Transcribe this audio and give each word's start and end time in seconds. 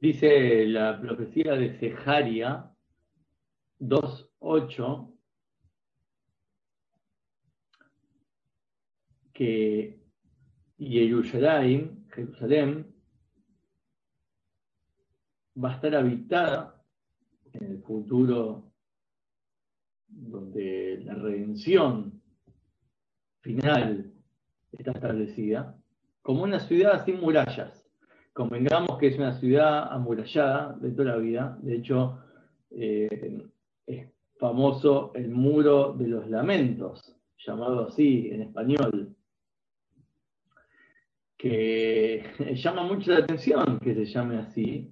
Dice 0.00 0.64
la 0.64 0.98
profecía 0.98 1.52
de 1.52 1.78
Sejaria 1.78 2.74
2.8 3.80 5.14
que 9.34 10.00
Jerusalén, 10.78 12.06
Jerusalén 12.14 12.94
va 15.62 15.72
a 15.72 15.74
estar 15.74 15.94
habitada 15.94 16.82
en 17.52 17.64
el 17.72 17.82
futuro 17.82 18.72
donde 20.08 21.02
la 21.04 21.14
redención 21.14 22.22
final 23.42 24.14
está 24.72 24.92
establecida 24.92 25.78
como 26.22 26.44
una 26.44 26.58
ciudad 26.58 27.04
sin 27.04 27.20
murallas. 27.20 27.79
Convengamos 28.40 28.96
que 28.96 29.08
es 29.08 29.18
una 29.18 29.38
ciudad 29.38 29.92
amurallada 29.92 30.74
de 30.80 30.92
toda 30.92 31.10
la 31.10 31.16
vida. 31.18 31.58
De 31.60 31.76
hecho, 31.76 32.20
eh, 32.70 33.44
es 33.86 34.08
famoso 34.38 35.12
el 35.14 35.28
muro 35.28 35.92
de 35.92 36.08
los 36.08 36.26
lamentos, 36.26 37.14
llamado 37.46 37.88
así 37.88 38.30
en 38.32 38.40
español, 38.40 39.14
que 41.36 42.24
llama 42.54 42.84
mucho 42.84 43.12
la 43.12 43.18
atención 43.18 43.78
que 43.78 43.94
se 43.94 44.06
llame 44.06 44.38
así, 44.38 44.90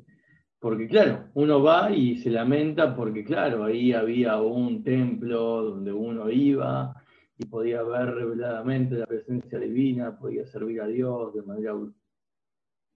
porque 0.61 0.87
claro, 0.87 1.31
uno 1.33 1.63
va 1.63 1.91
y 1.91 2.19
se 2.19 2.29
lamenta 2.29 2.95
porque 2.95 3.25
claro, 3.25 3.65
ahí 3.65 3.95
había 3.95 4.43
un 4.43 4.85
templo 4.85 5.63
donde 5.63 5.91
uno 5.91 6.29
iba 6.29 7.03
y 7.39 7.47
podía 7.47 7.83
ver 7.83 8.15
reveladamente 8.15 8.97
la 8.97 9.07
presencia 9.07 9.59
divina, 9.59 10.19
podía 10.19 10.45
servir 10.45 10.83
a 10.83 10.87
Dios 10.87 11.33
de 11.33 11.43
manera 11.45 11.73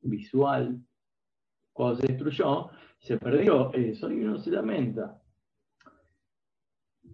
visual. 0.03 0.81
Cuando 1.73 2.01
se 2.01 2.09
destruyó, 2.09 2.71
se 2.99 3.17
perdió 3.17 3.73
eso 3.73 4.11
y 4.11 4.25
uno 4.25 4.39
se 4.39 4.51
lamenta. 4.51 5.21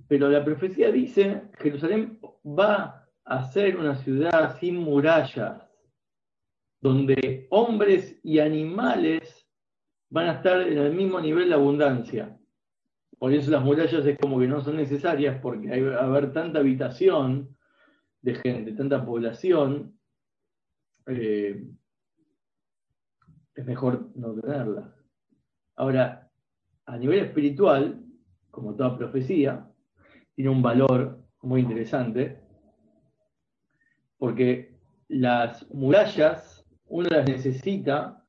Pero 0.08 0.28
la 0.28 0.44
profecía 0.44 0.90
dice, 0.90 1.50
Jerusalén 1.58 2.18
va 2.44 3.08
a 3.24 3.44
ser 3.52 3.76
una 3.76 3.94
ciudad 3.96 4.58
sin 4.58 4.76
murallas, 4.76 5.62
donde 6.80 7.46
hombres 7.50 8.18
y 8.22 8.38
animales 8.38 9.46
van 10.10 10.28
a 10.28 10.32
estar 10.34 10.62
en 10.62 10.78
el 10.78 10.94
mismo 10.94 11.20
nivel 11.20 11.48
de 11.48 11.54
abundancia. 11.54 12.38
Por 13.18 13.32
eso 13.32 13.50
las 13.50 13.62
murallas 13.62 14.06
es 14.06 14.18
como 14.18 14.38
que 14.38 14.46
no 14.46 14.60
son 14.62 14.76
necesarias 14.76 15.40
porque 15.42 15.72
hay, 15.72 15.82
a 15.82 16.04
haber 16.04 16.32
tanta 16.32 16.60
habitación 16.60 17.56
de 18.22 18.34
gente, 18.36 18.72
tanta 18.72 19.04
población, 19.04 19.98
eh, 21.06 21.66
es 23.58 23.66
mejor 23.66 24.08
no 24.14 24.34
tenerlas. 24.34 24.88
Ahora, 25.74 26.30
a 26.86 26.96
nivel 26.96 27.18
espiritual, 27.18 28.00
como 28.52 28.76
toda 28.76 28.96
profecía, 28.96 29.68
tiene 30.36 30.50
un 30.50 30.62
valor 30.62 31.18
muy 31.42 31.62
interesante, 31.62 32.40
porque 34.16 34.78
las 35.08 35.68
murallas 35.74 36.64
uno 36.86 37.08
las 37.10 37.28
necesita 37.28 38.24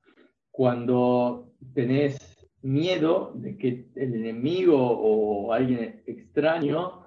cuando 0.50 1.54
tenés 1.76 2.48
miedo 2.64 3.32
de 3.36 3.56
que 3.56 3.88
el 3.96 4.16
enemigo 4.16 4.78
o 4.80 5.54
alguien 5.54 6.02
extraño 6.08 7.04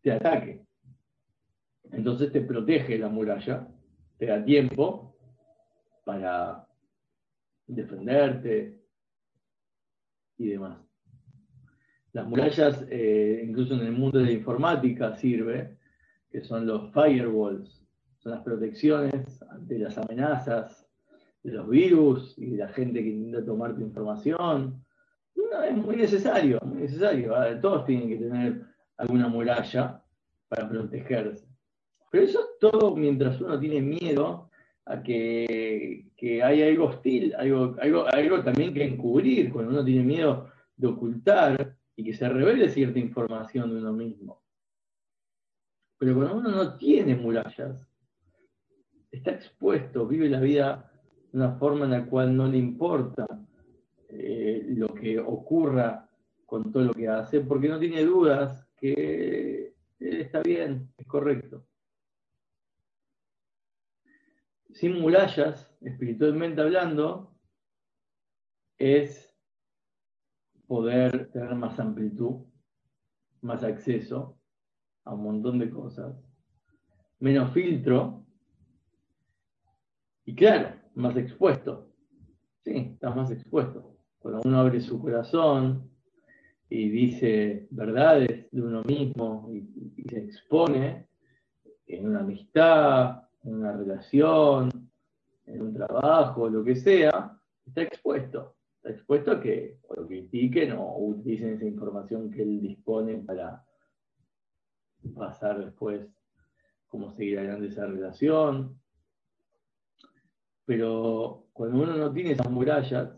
te 0.00 0.12
ataque. 0.12 0.64
Entonces 1.90 2.30
te 2.30 2.40
protege 2.40 2.98
la 2.98 3.08
muralla, 3.08 3.66
te 4.16 4.26
da 4.26 4.44
tiempo 4.44 5.16
para 6.04 6.68
defenderte 7.66 8.80
y 10.38 10.48
demás. 10.48 10.78
Las 12.12 12.26
murallas, 12.26 12.84
eh, 12.90 13.44
incluso 13.44 13.74
en 13.74 13.80
el 13.80 13.92
mundo 13.92 14.18
de 14.18 14.26
la 14.26 14.32
informática, 14.32 15.16
sirve, 15.16 15.76
que 16.30 16.42
son 16.42 16.66
los 16.66 16.92
firewalls, 16.92 17.84
son 18.18 18.32
las 18.32 18.42
protecciones 18.42 19.42
ante 19.50 19.78
las 19.78 19.98
amenazas 19.98 20.86
de 21.42 21.52
los 21.52 21.68
virus 21.68 22.38
y 22.38 22.50
de 22.50 22.58
la 22.58 22.68
gente 22.68 23.02
que 23.02 23.10
intenta 23.10 23.44
tomar 23.44 23.74
tu 23.74 23.82
información. 23.82 24.84
es 25.34 25.76
muy 25.76 25.96
necesario, 25.96 26.58
muy 26.64 26.82
necesario. 26.82 27.34
Todos 27.60 27.84
tienen 27.84 28.08
que 28.08 28.16
tener 28.16 28.62
alguna 28.96 29.28
muralla 29.28 30.02
para 30.48 30.68
protegerse. 30.68 31.46
Pero 32.10 32.24
eso 32.24 32.40
es 32.40 32.46
todo 32.60 32.94
mientras 32.94 33.40
uno 33.40 33.58
tiene 33.58 33.80
miedo 33.80 34.50
a 34.86 35.02
que, 35.02 36.10
hay 36.42 36.62
algo 36.62 36.86
hostil, 36.86 37.34
algo, 37.36 37.76
algo, 37.80 38.06
algo 38.06 38.42
también 38.42 38.74
que 38.74 38.84
encubrir, 38.84 39.52
cuando 39.52 39.70
uno 39.70 39.84
tiene 39.84 40.02
miedo 40.02 40.50
de 40.76 40.86
ocultar 40.86 41.76
y 41.96 42.04
que 42.04 42.14
se 42.14 42.28
revele 42.28 42.68
cierta 42.68 42.98
información 42.98 43.70
de 43.70 43.78
uno 43.78 43.92
mismo. 43.92 44.42
Pero 45.98 46.14
cuando 46.14 46.36
uno 46.36 46.50
no 46.50 46.76
tiene 46.76 47.14
murallas, 47.14 47.86
está 49.10 49.30
expuesto, 49.30 50.06
vive 50.06 50.28
la 50.28 50.40
vida 50.40 50.90
de 51.32 51.38
una 51.38 51.52
forma 51.52 51.84
en 51.84 51.92
la 51.92 52.06
cual 52.06 52.36
no 52.36 52.46
le 52.48 52.58
importa 52.58 53.26
eh, 54.08 54.66
lo 54.68 54.88
que 54.88 55.18
ocurra 55.18 56.08
con 56.44 56.70
todo 56.70 56.84
lo 56.84 56.92
que 56.92 57.08
hace, 57.08 57.40
porque 57.40 57.68
no 57.68 57.78
tiene 57.78 58.02
dudas 58.04 58.66
que 58.76 59.74
él 59.98 60.16
está 60.20 60.40
bien, 60.42 60.92
es 60.98 61.06
correcto 61.06 61.64
sin 64.74 65.00
murallas, 65.00 65.72
espiritualmente 65.80 66.60
hablando, 66.60 67.32
es 68.76 69.32
poder 70.66 71.30
tener 71.30 71.54
más 71.54 71.78
amplitud, 71.78 72.44
más 73.40 73.62
acceso 73.62 74.40
a 75.04 75.14
un 75.14 75.22
montón 75.22 75.60
de 75.60 75.70
cosas, 75.70 76.16
menos 77.20 77.52
filtro 77.52 78.26
y 80.24 80.34
claro, 80.34 80.74
más 80.94 81.16
expuesto. 81.16 81.92
Sí, 82.64 82.94
estás 82.94 83.14
más 83.14 83.30
expuesto. 83.30 83.96
Cuando 84.18 84.40
uno 84.44 84.58
abre 84.58 84.80
su 84.80 85.00
corazón 85.00 85.88
y 86.68 86.88
dice 86.88 87.68
verdades 87.70 88.50
de 88.50 88.60
uno 88.60 88.82
mismo 88.82 89.48
y, 89.52 89.92
y 89.96 90.08
se 90.08 90.18
expone 90.18 91.06
en 91.86 92.08
una 92.08 92.20
amistad, 92.20 93.23
en 93.44 93.54
una 93.54 93.72
relación, 93.72 94.70
en 95.46 95.60
un 95.60 95.74
trabajo, 95.74 96.48
lo 96.48 96.64
que 96.64 96.76
sea, 96.76 97.38
está 97.66 97.82
expuesto. 97.82 98.56
Está 98.76 98.90
expuesto 98.90 99.32
a 99.32 99.40
que 99.40 99.78
lo 99.96 100.06
critiquen 100.06 100.72
o 100.72 100.96
utilicen 100.98 101.54
esa 101.54 101.64
información 101.64 102.30
que 102.30 102.42
él 102.42 102.60
dispone 102.60 103.16
para 103.18 103.64
pasar 105.14 105.64
después 105.64 106.06
cómo 106.88 107.10
seguir 107.12 107.38
adelante 107.38 107.68
esa 107.68 107.86
relación. 107.86 108.78
Pero 110.66 111.46
cuando 111.52 111.82
uno 111.82 111.96
no 111.96 112.12
tiene 112.12 112.32
esas 112.32 112.50
murallas, 112.50 113.10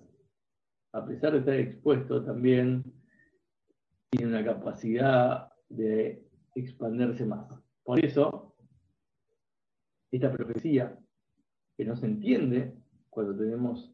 a 0.92 1.04
pesar 1.04 1.32
de 1.32 1.38
estar 1.40 1.54
expuesto, 1.54 2.24
también 2.24 2.84
tiene 4.10 4.32
una 4.32 4.44
capacidad 4.44 5.52
de 5.68 6.26
expandirse 6.54 7.24
más. 7.26 7.46
Por 7.84 8.04
eso, 8.04 8.45
esta 10.10 10.32
profecía, 10.32 10.96
que 11.76 11.84
no 11.84 11.96
se 11.96 12.06
entiende 12.06 12.74
cuando 13.10 13.36
tenemos 13.36 13.92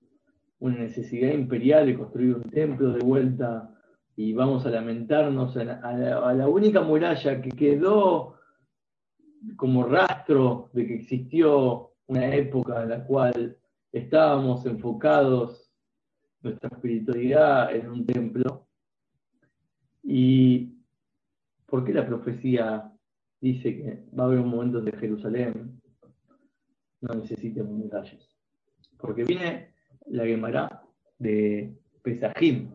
una 0.60 0.78
necesidad 0.78 1.32
imperial 1.32 1.86
de 1.86 1.96
construir 1.98 2.36
un 2.36 2.44
templo 2.44 2.92
de 2.92 3.00
vuelta 3.00 3.72
y 4.14 4.32
vamos 4.32 4.64
a 4.64 4.70
lamentarnos 4.70 5.56
a 5.56 5.64
la, 5.64 6.48
única 6.48 6.82
muralla 6.82 7.40
que 7.40 7.50
quedó 7.50 8.36
como 9.56 9.84
rastro 9.84 10.70
de 10.72 10.86
que 10.86 10.94
existió 10.96 11.90
una 12.06 12.32
época 12.34 12.82
en 12.82 12.90
la 12.90 13.04
cual 13.04 13.56
estábamos 13.90 14.64
enfocados 14.66 15.72
nuestra 16.42 16.68
espiritualidad 16.68 17.74
en 17.74 17.90
un 17.90 18.06
templo. 18.06 18.68
¿Y 20.04 20.76
por 21.66 21.84
qué 21.84 21.92
la 21.92 22.06
profecía 22.06 22.92
dice 23.40 23.76
que 23.76 24.04
va 24.16 24.24
a 24.24 24.26
haber 24.26 24.38
un 24.38 24.50
momento 24.50 24.80
de 24.80 24.92
Jerusalén 24.92 25.81
no 27.02 27.14
necesiten 27.14 27.78
medallas. 27.78 28.36
Porque 28.98 29.24
viene 29.24 29.74
la 30.06 30.24
Gemara 30.24 30.82
de 31.18 31.74
Pesajim 32.02 32.70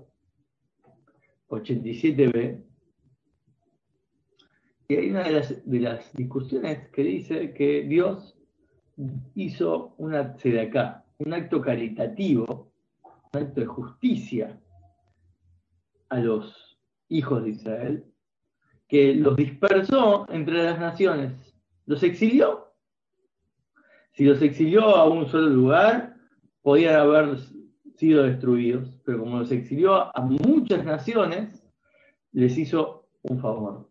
87b, 1.50 2.64
y 4.90 4.96
hay 4.96 5.10
una 5.10 5.24
de 5.24 5.80
las, 5.80 6.14
discusiones 6.14 6.88
que 6.90 7.04
dice 7.04 7.54
que 7.54 7.84
Dios 7.84 8.38
hizo 9.36 9.94
una 9.98 10.36
acá 10.62 11.04
un 11.18 11.34
acto 11.34 11.62
caritativo, 11.62 12.72
un 13.34 13.42
acto 13.42 13.60
de 13.60 13.66
justicia 13.66 14.60
a 16.10 16.20
los 16.20 16.80
hijos 17.10 17.44
de 17.44 17.50
Israel, 17.50 18.06
que 18.88 19.14
los 19.16 19.36
dispersó 19.36 20.26
entre 20.30 20.64
las 20.64 20.80
naciones, 20.80 21.34
los 21.86 22.02
exilió 22.04 22.67
si 24.18 24.25
los 24.25 24.42
exilió 24.42 24.96
a 24.96 25.08
un 25.08 25.28
solo 25.28 25.48
lugar, 25.48 26.18
podían 26.64 26.96
haber 26.96 27.38
sido 27.98 28.24
destruidos, 28.24 29.00
pero 29.06 29.19
como 29.19 29.38
los 29.38 29.52
exilió 29.52 29.94
a 30.18 30.22
muchas 30.22 30.84
naciones, 30.84 31.64
les 32.31 32.58
hizo 32.58 33.12
un 33.22 33.40
favor. 33.40 33.88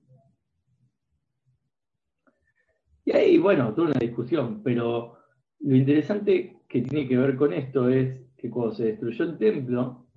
Y 3.05 3.13
ahí, 3.13 3.39
bueno, 3.39 3.73
toda 3.73 3.91
una 3.91 4.01
discusión, 4.01 4.65
pero 4.65 5.17
lo 5.61 5.77
interesante 5.77 6.61
que 6.69 6.83
tiene 6.83 7.07
que 7.07 7.19
ver 7.19 7.37
con 7.37 7.53
esto 7.53 7.89
es 7.89 8.21
que 8.37 8.51
cuando 8.51 8.75
se 8.75 8.87
destruyó 8.87 9.27
el 9.27 9.39
templo, 9.39 10.09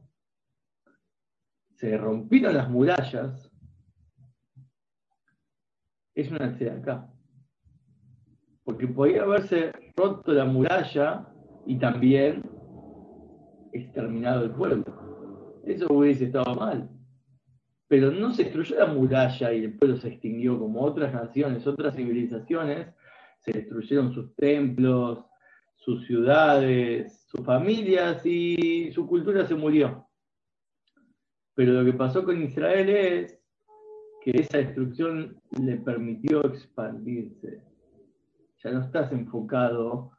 se 1.76 1.96
rompieron 1.96 2.56
las 2.56 2.68
murallas, 2.68 3.52
es 6.16 6.32
una 6.32 6.48
acá. 6.48 7.14
Porque 8.70 8.86
podía 8.86 9.24
haberse 9.24 9.72
roto 9.98 10.32
la 10.32 10.46
muralla 10.46 11.26
y 11.66 11.80
también 11.80 12.44
exterminado 13.74 14.44
el 14.44 14.52
pueblo. 14.52 14.84
Eso 15.66 15.88
hubiese 15.90 16.26
estado 16.26 16.54
mal. 16.54 16.88
Pero 17.88 18.12
no 18.12 18.32
se 18.32 18.44
destruyó 18.44 18.78
la 18.78 18.86
muralla 18.86 19.52
y 19.54 19.64
el 19.64 19.76
pueblo 19.76 19.98
se 19.98 20.10
extinguió 20.10 20.60
como 20.60 20.82
otras 20.82 21.12
naciones, 21.12 21.66
otras 21.66 21.96
civilizaciones, 21.96 22.94
se 23.40 23.54
destruyeron 23.54 24.14
sus 24.14 24.36
templos, 24.36 25.26
sus 25.78 26.06
ciudades, 26.06 27.26
sus 27.26 27.44
familias 27.44 28.24
y 28.24 28.92
su 28.92 29.08
cultura 29.08 29.48
se 29.48 29.56
murió. 29.56 30.08
Pero 31.56 31.74
lo 31.74 31.84
que 31.84 31.98
pasó 31.98 32.24
con 32.24 32.40
Israel 32.40 32.88
es 32.88 33.40
que 34.24 34.30
esa 34.30 34.60
destrucción 34.60 35.42
le 35.60 35.78
permitió 35.78 36.46
expandirse. 36.46 37.68
Ya 38.64 38.72
no 38.72 38.82
estás 38.82 39.12
enfocado 39.12 40.12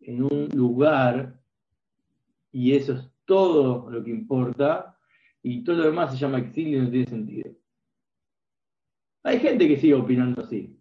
en 0.00 0.22
un 0.22 0.48
lugar 0.54 1.38
y 2.52 2.74
eso 2.74 2.94
es 2.94 3.10
todo 3.24 3.90
lo 3.90 4.02
que 4.02 4.10
importa 4.10 4.96
y 5.42 5.62
todo 5.62 5.76
lo 5.76 5.84
demás 5.84 6.12
se 6.12 6.18
llama 6.18 6.38
exilio 6.38 6.78
y 6.78 6.82
no 6.82 6.90
tiene 6.90 7.06
sentido. 7.06 7.50
Hay 9.22 9.40
gente 9.40 9.68
que 9.68 9.76
sigue 9.76 9.94
opinando 9.94 10.42
así, 10.42 10.78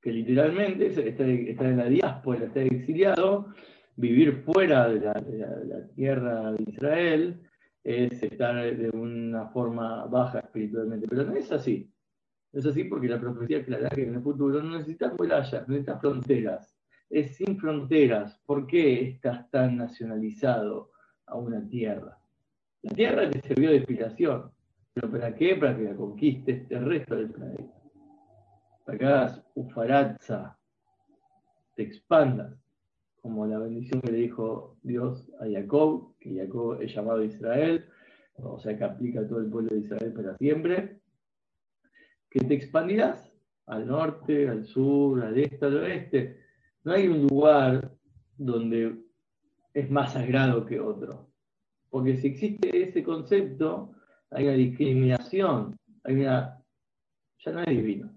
que 0.00 0.12
literalmente 0.12 0.86
está, 0.88 1.24
en 1.24 1.76
la 1.76 1.86
diáspora, 1.86 2.46
está 2.46 2.60
exiliado, 2.60 3.54
vivir 3.94 4.42
fuera 4.44 4.88
de 4.88 5.00
la, 5.00 5.86
tierra 5.94 6.52
de 6.52 6.64
Israel 6.70 7.40
es 7.82 8.22
estar 8.22 8.76
de 8.76 8.90
una 8.90 9.46
forma 9.46 10.04
baja 10.06 10.40
espiritualmente, 10.40 11.06
pero 11.08 11.24
no 11.24 11.34
es 11.34 11.50
así. 11.52 11.88
No 12.56 12.60
es 12.60 12.66
así 12.68 12.84
porque 12.84 13.06
la 13.06 13.20
profecía 13.20 13.58
aclara 13.58 13.90
que 13.90 14.04
en 14.04 14.14
el 14.14 14.22
futuro 14.22 14.62
no 14.62 14.78
necesitas 14.78 15.12
murallas, 15.18 15.68
necesitas 15.68 16.00
fronteras 16.00 16.74
es 17.10 17.36
sin 17.36 17.58
fronteras. 17.58 18.40
¿Por 18.46 18.66
qué 18.66 19.10
estás 19.10 19.50
tan 19.50 19.76
nacionalizado 19.76 20.90
a 21.26 21.36
una 21.36 21.68
tierra? 21.68 22.18
La 22.80 22.94
tierra 22.94 23.30
te 23.30 23.42
sirvió 23.42 23.68
de 23.72 23.76
inspiración, 23.76 24.50
pero 24.94 25.10
¿para 25.10 25.34
qué? 25.34 25.54
Para 25.56 25.76
que 25.76 25.84
la 25.84 25.96
conquistes 25.96 26.70
el 26.70 26.86
resto 26.86 27.16
del 27.16 27.30
planeta. 27.30 27.74
Para 28.86 28.98
que 28.98 29.04
hagas 29.04 29.42
ufarazza, 29.54 30.56
te 31.74 31.82
expandas, 31.82 32.56
como 33.20 33.46
la 33.46 33.58
bendición 33.58 34.00
que 34.00 34.12
le 34.12 34.18
dijo 34.18 34.78
Dios 34.82 35.30
a 35.40 35.44
Jacob, 35.46 36.14
que 36.20 36.38
Jacob 36.38 36.80
es 36.80 36.94
llamado 36.94 37.22
Israel, 37.22 37.84
o 38.36 38.58
sea 38.58 38.78
que 38.78 38.84
aplica 38.84 39.20
a 39.20 39.28
todo 39.28 39.40
el 39.40 39.50
pueblo 39.50 39.74
de 39.74 39.80
Israel 39.80 40.14
para 40.14 40.36
siempre, 40.38 41.00
que 42.30 42.40
te 42.40 42.54
expandirás 42.54 43.30
al 43.66 43.86
norte, 43.86 44.48
al 44.48 44.64
sur, 44.64 45.22
al 45.24 45.38
este, 45.38 45.64
al 45.64 45.76
oeste, 45.78 46.40
no 46.84 46.92
hay 46.92 47.08
un 47.08 47.26
lugar 47.26 47.92
donde 48.36 48.96
es 49.74 49.90
más 49.90 50.12
sagrado 50.12 50.64
que 50.64 50.80
otro. 50.80 51.30
Porque 51.90 52.16
si 52.16 52.28
existe 52.28 52.82
ese 52.82 53.02
concepto, 53.02 53.92
hay 54.30 54.44
una 54.44 54.54
discriminación, 54.54 55.76
hay 56.04 56.14
una, 56.14 56.62
ya 57.38 57.52
no 57.52 57.60
es 57.60 57.66
divino. 57.66 58.12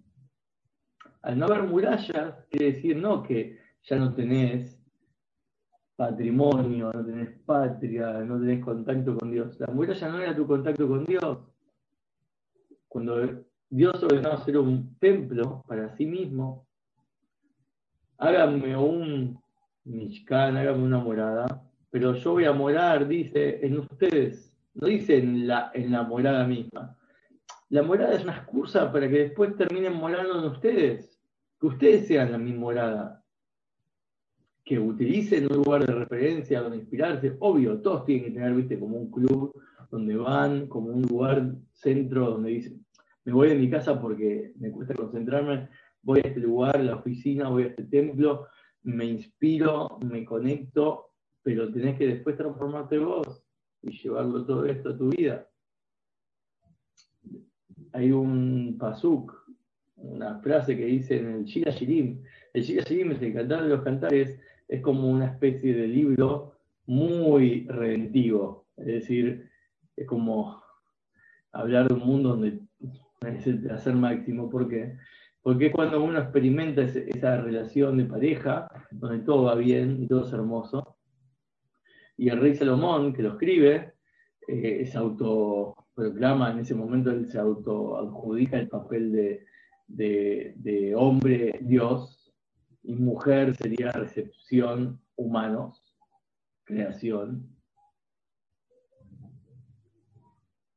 Al 1.22 1.38
no 1.38 1.46
haber 1.46 1.64
murallas, 1.64 2.46
quiere 2.50 2.74
decir 2.74 2.98
no 2.98 3.24
que 3.24 3.60
ya 3.84 3.98
no 3.98 4.14
tenés 4.14 4.80
patrimonio, 5.96 6.92
no 6.94 7.06
tenés 7.06 7.30
patria, 7.46 8.20
no 8.20 8.40
tenés 8.40 8.64
contacto 8.64 9.18
con 9.18 9.32
Dios. 9.32 9.60
La 9.60 9.68
muralla 9.68 10.10
no 10.10 10.22
era 10.22 10.36
tu 10.36 10.48
contacto 10.48 10.88
con 10.88 11.06
Dios. 11.06 11.40
Cuando 12.88 13.46
Dios 13.70 14.02
ordenó 14.02 14.32
hacer 14.32 14.58
un 14.58 14.96
templo 14.98 15.64
para 15.68 15.96
sí 15.96 16.06
mismo, 16.06 16.66
háganme 18.18 18.76
un 18.76 19.40
Mishkan, 19.84 20.58
háganme 20.58 20.84
una 20.84 21.00
morada, 21.00 21.64
pero 21.92 22.14
yo 22.16 22.34
voy 22.34 22.46
a 22.46 22.52
morar, 22.52 23.08
dice, 23.08 23.66
en 23.66 23.80
ustedes, 23.80 24.56
no 24.74 24.88
dice 24.88 25.18
en 25.18 25.48
la, 25.48 25.72
en 25.74 25.92
la 25.92 26.04
morada 26.04 26.46
misma. 26.46 26.98
La 27.70 27.84
morada 27.84 28.16
es 28.16 28.24
una 28.24 28.38
excusa 28.38 28.92
para 28.92 29.08
que 29.08 29.20
después 29.20 29.56
terminen 29.56 29.94
morando 29.94 30.40
en 30.40 30.46
ustedes, 30.46 31.20
que 31.60 31.68
ustedes 31.68 32.08
sean 32.08 32.32
la 32.32 32.38
misma 32.40 32.62
morada, 32.62 33.24
que 34.66 34.80
utilicen 34.80 35.52
un 35.52 35.58
lugar 35.58 35.86
de 35.86 35.94
referencia 35.94 36.62
donde 36.62 36.78
inspirarse. 36.78 37.36
Obvio, 37.40 37.82
todos 37.82 38.06
tienen 38.06 38.26
que 38.26 38.32
tener, 38.32 38.54
viste, 38.54 38.80
como 38.80 38.98
un 38.98 39.12
club 39.12 39.54
donde 39.92 40.16
van, 40.16 40.68
como 40.68 40.90
un 40.90 41.04
lugar 41.04 41.56
centro 41.72 42.32
donde 42.32 42.50
dicen, 42.52 42.86
me 43.30 43.36
voy 43.36 43.50
de 43.50 43.56
mi 43.56 43.70
casa 43.70 44.02
porque 44.02 44.54
me 44.60 44.72
cuesta 44.72 44.96
concentrarme, 44.96 45.70
voy 46.02 46.20
a 46.24 46.28
este 46.28 46.40
lugar, 46.40 46.80
la 46.80 46.96
oficina, 46.96 47.48
voy 47.48 47.64
a 47.64 47.68
este 47.68 47.84
templo, 47.84 48.48
me 48.82 49.06
inspiro, 49.06 50.00
me 50.02 50.26
conecto, 50.26 51.12
pero 51.44 51.72
tenés 51.72 51.96
que 51.98 52.08
después 52.08 52.36
transformarte 52.38 52.98
vos 52.98 53.46
y 53.84 53.92
llevarlo 53.92 54.46
todo 54.46 54.66
esto 54.66 54.90
a 54.90 54.98
tu 54.98 55.10
vida. 55.10 55.48
Hay 57.94 58.12
un 58.12 58.78
pasuk, 58.80 59.32
una 59.96 60.40
frase 60.40 60.76
que 60.76 60.86
dice 60.86 61.18
en 61.18 61.28
el 61.28 61.46
Shira 61.46 61.72
Shirim. 61.72 62.24
El 62.54 62.64
Shira 62.64 62.84
Shirim 62.84 63.12
es 63.12 63.22
el 63.22 63.34
cantar 63.34 63.62
de 63.62 63.70
los 63.70 63.84
cantares, 63.84 64.40
es 64.68 64.82
como 64.82 65.08
una 65.08 65.28
especie 65.28 65.76
de 65.76 65.88
libro 65.88 66.56
muy 66.88 67.68
redentivo. 67.68 68.66
Es 68.76 68.88
decir, 68.88 69.48
es 69.96 70.08
como 70.08 70.64
hablar 71.52 71.88
de 71.88 71.96
un 71.96 72.02
mundo 72.02 72.30
donde 72.30 72.60
es 73.22 73.48
el 73.48 73.62
placer 73.62 73.96
máximo. 73.96 74.50
¿Por 74.50 74.68
qué? 74.68 74.98
Porque 75.42 75.68
es 75.68 75.74
cuando 75.74 76.04
uno 76.04 76.20
experimenta 76.20 76.82
esa 76.82 77.42
relación 77.42 77.98
de 77.98 78.06
pareja, 78.06 78.68
donde 78.92 79.20
todo 79.20 79.44
va 79.44 79.56
bien 79.56 80.02
y 80.04 80.08
todo 80.08 80.26
es 80.26 80.34
hermoso. 80.34 80.98
Y 82.18 82.30
el 82.30 82.40
rey 82.40 82.56
Salomón, 82.56 83.14
que 83.14 83.24
lo 83.24 83.30
escribe, 83.32 83.94
eh, 84.48 84.86
se 84.86 84.98
autoproclama, 84.98 86.52
en 86.52 86.60
ese 86.60 86.76
momento 86.76 87.12
él 87.12 87.28
se 87.28 87.40
autoadjudica 87.40 88.60
el 88.60 88.68
papel 88.68 89.12
de, 89.88 90.54
de 90.58 90.96
hombre 90.96 91.60
Dios, 91.62 92.20
y 92.84 92.96
mujer 92.96 93.56
sería 93.56 93.92
recepción 93.92 95.00
humanos, 95.16 95.96
creación. 96.64 97.59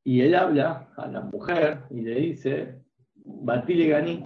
Y 0.05 0.21
él 0.21 0.35
habla 0.35 0.89
a 0.97 1.07
la 1.07 1.21
mujer 1.21 1.85
y 1.91 2.01
le 2.01 2.15
dice, 2.17 2.83
Batile 3.25 3.89
Ganí, 3.89 4.25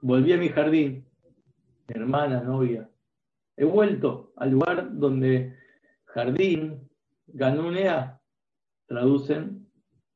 volví 0.00 0.32
a 0.32 0.38
mi 0.38 0.48
jardín, 0.48 1.04
hermana, 1.88 2.42
novia. 2.42 2.88
He 3.56 3.64
vuelto 3.64 4.32
al 4.36 4.50
lugar 4.50 4.98
donde 4.98 5.54
jardín, 6.06 6.88
ganunea, 7.26 8.20
traducen, 8.86 9.68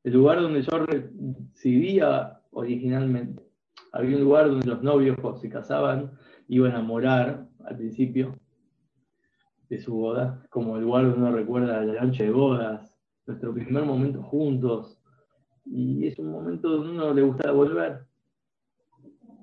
el 0.03 0.13
lugar 0.13 0.41
donde 0.41 0.61
yo 0.61 0.85
residía 0.85 2.39
originalmente. 2.51 3.43
Había 3.91 4.17
un 4.17 4.23
lugar 4.23 4.49
donde 4.49 4.65
los 4.65 4.81
novios 4.81 5.17
se 5.41 5.49
casaban 5.49 6.11
iban 6.49 6.75
a 6.75 6.81
morar 6.81 7.47
al 7.63 7.77
principio 7.77 8.35
de 9.69 9.79
su 9.79 9.93
boda, 9.93 10.43
como 10.49 10.77
el 10.77 10.83
lugar 10.83 11.03
donde 11.03 11.19
uno 11.19 11.31
recuerda 11.31 11.81
la 11.81 12.03
noche 12.03 12.23
de 12.23 12.31
bodas, 12.31 12.88
nuestro 13.29 13.53
primer 13.53 13.85
momento 13.85 14.21
juntos, 14.23 14.99
y 15.65 16.07
es 16.07 16.17
un 16.19 16.31
momento 16.31 16.69
donde 16.69 16.91
uno 16.91 17.13
le 17.13 17.21
gusta 17.21 17.51
volver 17.51 18.09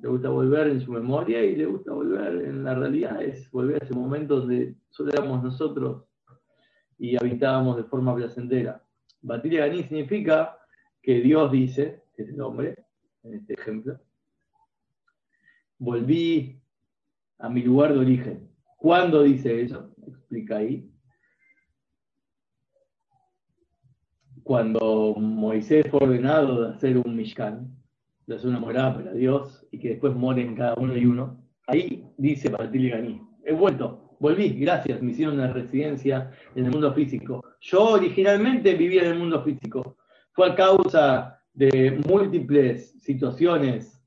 le 0.02 0.08
gusta 0.08 0.28
volver 0.28 0.68
en 0.68 0.80
su 0.80 0.92
memoria 0.92 1.42
y 1.42 1.56
le 1.56 1.66
gusta 1.66 1.92
volver 1.92 2.44
en 2.44 2.64
la 2.64 2.74
realidad, 2.74 3.22
es 3.22 3.50
volver 3.50 3.82
a 3.82 3.84
ese 3.84 3.94
momento 3.94 4.40
donde 4.40 4.76
solo 4.90 5.10
éramos 5.12 5.42
nosotros 5.42 6.04
y 6.98 7.16
habitábamos 7.16 7.76
de 7.76 7.84
forma 7.84 8.14
placentera. 8.14 8.82
Batilia 9.22 9.66
Ganí 9.66 9.82
significa 9.82 10.58
que 11.02 11.20
Dios 11.20 11.50
dice, 11.50 12.02
que 12.14 12.22
es 12.22 12.28
el 12.28 12.40
hombre, 12.40 12.74
en 13.22 13.34
este 13.34 13.54
ejemplo, 13.54 13.98
volví 15.78 16.60
a 17.38 17.48
mi 17.48 17.62
lugar 17.62 17.92
de 17.92 17.98
origen. 17.98 18.50
¿Cuándo 18.76 19.22
dice 19.22 19.62
eso? 19.62 19.90
Explica 20.06 20.58
ahí. 20.58 20.90
Cuando 24.46 25.16
Moisés 25.18 25.84
fue 25.90 26.04
ordenado 26.04 26.62
de 26.62 26.76
hacer 26.76 26.98
un 26.98 27.16
Mishkan, 27.16 27.68
de 28.28 28.36
hacer 28.36 28.48
una 28.48 28.60
morada 28.60 28.94
para 28.94 29.12
Dios 29.12 29.66
y 29.72 29.78
que 29.80 29.88
después 29.88 30.14
moren 30.14 30.54
cada 30.54 30.74
uno 30.76 30.96
y 30.96 31.04
uno. 31.04 31.42
Ahí 31.66 32.04
dice 32.16 32.48
Batil 32.50 32.90
Ganí, 32.90 33.20
he 33.44 33.52
vuelto, 33.52 34.14
volví, 34.20 34.50
gracias, 34.50 35.02
me 35.02 35.10
hicieron 35.10 35.34
una 35.34 35.52
residencia 35.52 36.30
en 36.54 36.66
el 36.66 36.70
mundo 36.70 36.94
físico. 36.94 37.44
Yo 37.60 37.88
originalmente 37.94 38.76
vivía 38.76 39.02
en 39.02 39.14
el 39.14 39.18
mundo 39.18 39.42
físico. 39.42 39.96
Fue 40.30 40.48
a 40.48 40.54
causa 40.54 41.42
de 41.52 42.00
múltiples 42.06 43.02
situaciones, 43.02 44.00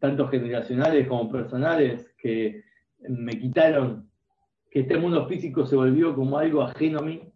tanto 0.00 0.28
generacionales 0.28 1.06
como 1.06 1.30
personales, 1.30 2.10
que 2.16 2.64
me 3.06 3.38
quitaron 3.38 4.08
que 4.70 4.80
este 4.80 4.96
mundo 4.96 5.26
físico 5.28 5.66
se 5.66 5.76
volvió 5.76 6.14
como 6.14 6.38
algo 6.38 6.62
ajeno 6.62 7.00
a 7.00 7.02
mí, 7.02 7.33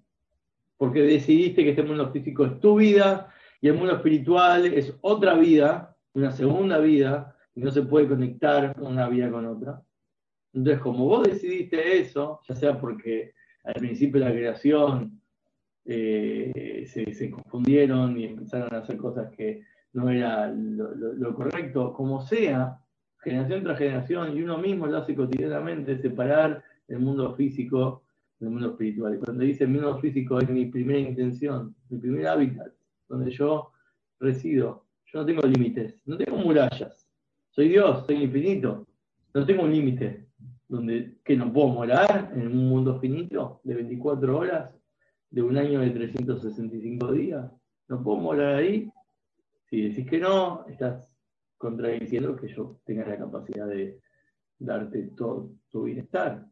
porque 0.79 1.03
decidiste 1.03 1.65
que 1.65 1.71
este 1.71 1.83
mundo 1.83 2.11
físico 2.11 2.47
es 2.47 2.59
tu 2.61 2.77
vida 2.77 3.29
y 3.61 3.69
el 3.69 3.75
mundo 3.75 3.97
espiritual 3.97 4.67
es 4.67 4.97
otra 5.03 5.35
vida, 5.35 5.97
una 6.15 6.31
segunda 6.31 6.79
vida, 6.79 7.37
y 7.55 7.61
no 7.61 7.71
se 7.73 7.83
puede 7.83 8.09
conectar 8.09 8.75
una 8.81 9.09
vida 9.09 9.31
con 9.31 9.45
otra. 9.45 9.83
Entonces, 10.53 10.81
como 10.81 11.07
vos 11.07 11.25
decidiste 11.25 11.99
eso, 11.99 12.41
ya 12.49 12.55
sea 12.55 12.81
porque 12.81 13.35
al 13.65 13.75
principio 13.75 14.21
de 14.21 14.27
la 14.27 14.35
creación 14.35 15.21
eh, 15.85 16.87
se, 16.87 17.31
confundieron 17.31 18.19
y 18.19 18.25
empezaron 18.27 18.73
a 18.73 18.79
hacer 18.79 18.97
cosas 18.97 19.31
que 19.37 19.63
no 19.93 20.09
era 20.09 20.49
lo, 20.49 21.35
correcto, 21.35 21.93
como 21.93 22.23
sea, 22.23 22.79
generación 23.21 23.65
tras 23.65 23.79
generación, 23.79 24.37
y 24.37 24.43
uno 24.43 24.59
mismo 24.59 24.87
lo 24.87 24.99
hace 24.99 25.15
cotidianamente, 25.15 25.99
separar 25.99 26.63
el 26.87 27.01
mundo 27.01 27.35
físico 27.35 28.05
del 28.39 28.51
mundo 28.51 28.71
espiritual. 28.71 29.15
Y 29.15 29.19
cuando 29.19 29.45
dice 29.45 29.65
el 29.65 29.71
mundo 29.71 29.99
físico 29.99 30.39
es 30.41 30.49
mi 30.49 30.67
primera 30.67 30.99
intención, 30.99 31.75
mi 31.89 31.99
primer 31.99 32.27
hábitat, 32.27 32.73
donde 33.09 33.31
yo 33.31 33.73
resido. 34.21 34.85
Yo 35.07 35.21
no 35.21 35.27
tengo 35.27 35.43
límites, 35.43 35.99
no 36.05 36.17
tengo 36.17 36.37
murallas. 36.39 37.07
Soy 37.51 37.69
Dios, 37.69 38.07
soy 38.07 38.23
infinito. 38.23 38.87
No 39.35 39.47
tengo 39.47 39.63
un 39.63 39.73
límite 39.73 40.27
donde 40.69 41.17
que 41.25 41.37
no 41.37 41.53
puedo 41.53 41.69
morar 41.69 42.33
en 42.35 42.47
un 42.47 42.69
mundo 42.69 43.01
finito 43.01 43.61
de 43.65 43.75
24 43.75 44.39
horas, 44.39 44.75
de 45.31 45.43
un 45.43 45.57
año 45.57 45.81
de 45.81 45.91
365 45.91 47.13
días. 47.13 47.51
No 47.89 48.03
puedo 48.03 48.19
morar 48.19 48.57
ahí. 48.57 48.91
Si 49.69 49.89
decís 49.89 50.07
que 50.09 50.19
no, 50.19 50.67
estás 50.69 51.15
contradiciendo 51.57 52.37
que 52.37 52.49
yo 52.49 52.81
tenga 52.85 53.07
la 53.07 53.19
capacidad 53.19 53.67
de 53.67 54.01
darte 54.59 55.03
todo 55.17 55.51
tu 55.71 55.85
bienestar. 55.85 56.47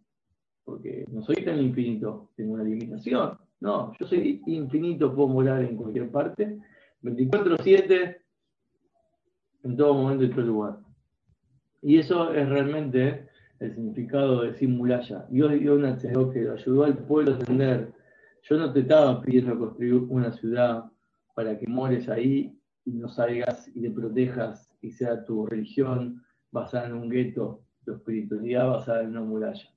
Porque 0.67 1.07
no 1.11 1.23
soy 1.23 1.37
tan 1.37 1.59
infinito, 1.59 2.29
tengo 2.37 2.53
una 2.55 2.65
limitación. 2.65 3.39
No, 3.61 3.95
yo 3.99 4.07
soy 4.07 4.43
infinito, 4.47 5.15
puedo 5.15 5.29
morar 5.29 5.63
en 5.63 5.77
cualquier 5.77 6.11
parte, 6.11 6.59
24-7, 7.03 8.19
en 9.63 9.77
todo 9.77 9.95
momento 9.95 10.25
y 10.25 10.31
todo 10.31 10.43
lugar. 10.43 10.79
Y 11.81 11.99
eso 11.99 12.35
es 12.35 12.49
realmente 12.49 13.29
el 13.61 13.75
significado 13.75 14.43
de 14.43 14.55
Simulaya. 14.55 15.25
Dios 15.31 15.53
dio 15.53 15.77
una 15.77 15.97
que 15.97 16.09
ayudó 16.09 16.85
al 16.85 16.99
pueblo 16.99 17.33
a 17.33 17.39
entender. 17.39 17.93
Yo 18.43 18.59
no 18.59 18.73
te 18.73 18.81
estaba 18.81 19.23
pidiendo 19.23 19.59
construir 19.59 19.95
una 19.95 20.33
ciudad 20.33 20.85
para 21.35 21.59
que 21.59 21.67
mores 21.67 22.09
ahí 22.09 22.59
y 22.85 22.93
no 22.93 23.09
salgas 23.09 23.69
y 23.75 23.83
te 23.83 23.91
protejas 23.91 24.73
y 24.81 24.93
sea 24.93 25.25
tu 25.25 25.47
religión 25.47 26.23
basada 26.51 26.87
en 26.87 26.95
un 26.95 27.09
gueto, 27.09 27.63
tu 27.85 27.93
espiritualidad 27.93 28.69
basada 28.69 29.03
en 29.03 29.11
una 29.11 29.23
muralla. 29.23 29.76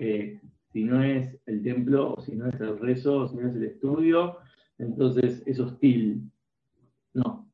Que 0.00 0.40
si 0.72 0.84
no 0.84 1.02
es 1.02 1.38
el 1.44 1.62
templo, 1.62 2.16
si 2.24 2.34
no 2.34 2.48
es 2.48 2.58
el 2.58 2.78
rezo, 2.78 3.28
si 3.28 3.36
no 3.36 3.48
es 3.48 3.54
el 3.54 3.64
estudio, 3.64 4.38
entonces 4.78 5.42
es 5.44 5.60
hostil. 5.60 6.22
No. 7.12 7.46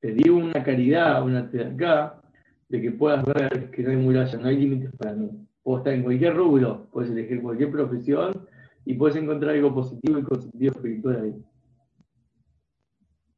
Te 0.00 0.12
digo 0.12 0.36
una 0.36 0.64
caridad, 0.64 1.24
una 1.24 1.48
acá, 1.48 2.20
de 2.68 2.80
que 2.82 2.90
puedas 2.90 3.24
ver 3.24 3.70
que 3.70 3.84
no 3.84 3.90
hay 3.90 3.96
muralla, 3.98 4.36
no 4.36 4.48
hay 4.48 4.56
límites 4.56 4.90
para 4.96 5.12
mí. 5.14 5.30
Puedo 5.62 5.78
estar 5.78 5.92
en 5.92 6.02
cualquier 6.02 6.34
rubro, 6.34 6.88
puedes 6.90 7.12
elegir 7.12 7.40
cualquier 7.40 7.70
profesión 7.70 8.48
y 8.84 8.94
puedes 8.94 9.14
encontrar 9.14 9.54
algo 9.54 9.72
positivo 9.72 10.18
y 10.18 10.22
positivo 10.22 10.72
espiritual 10.72 11.22
ahí. 11.22 11.44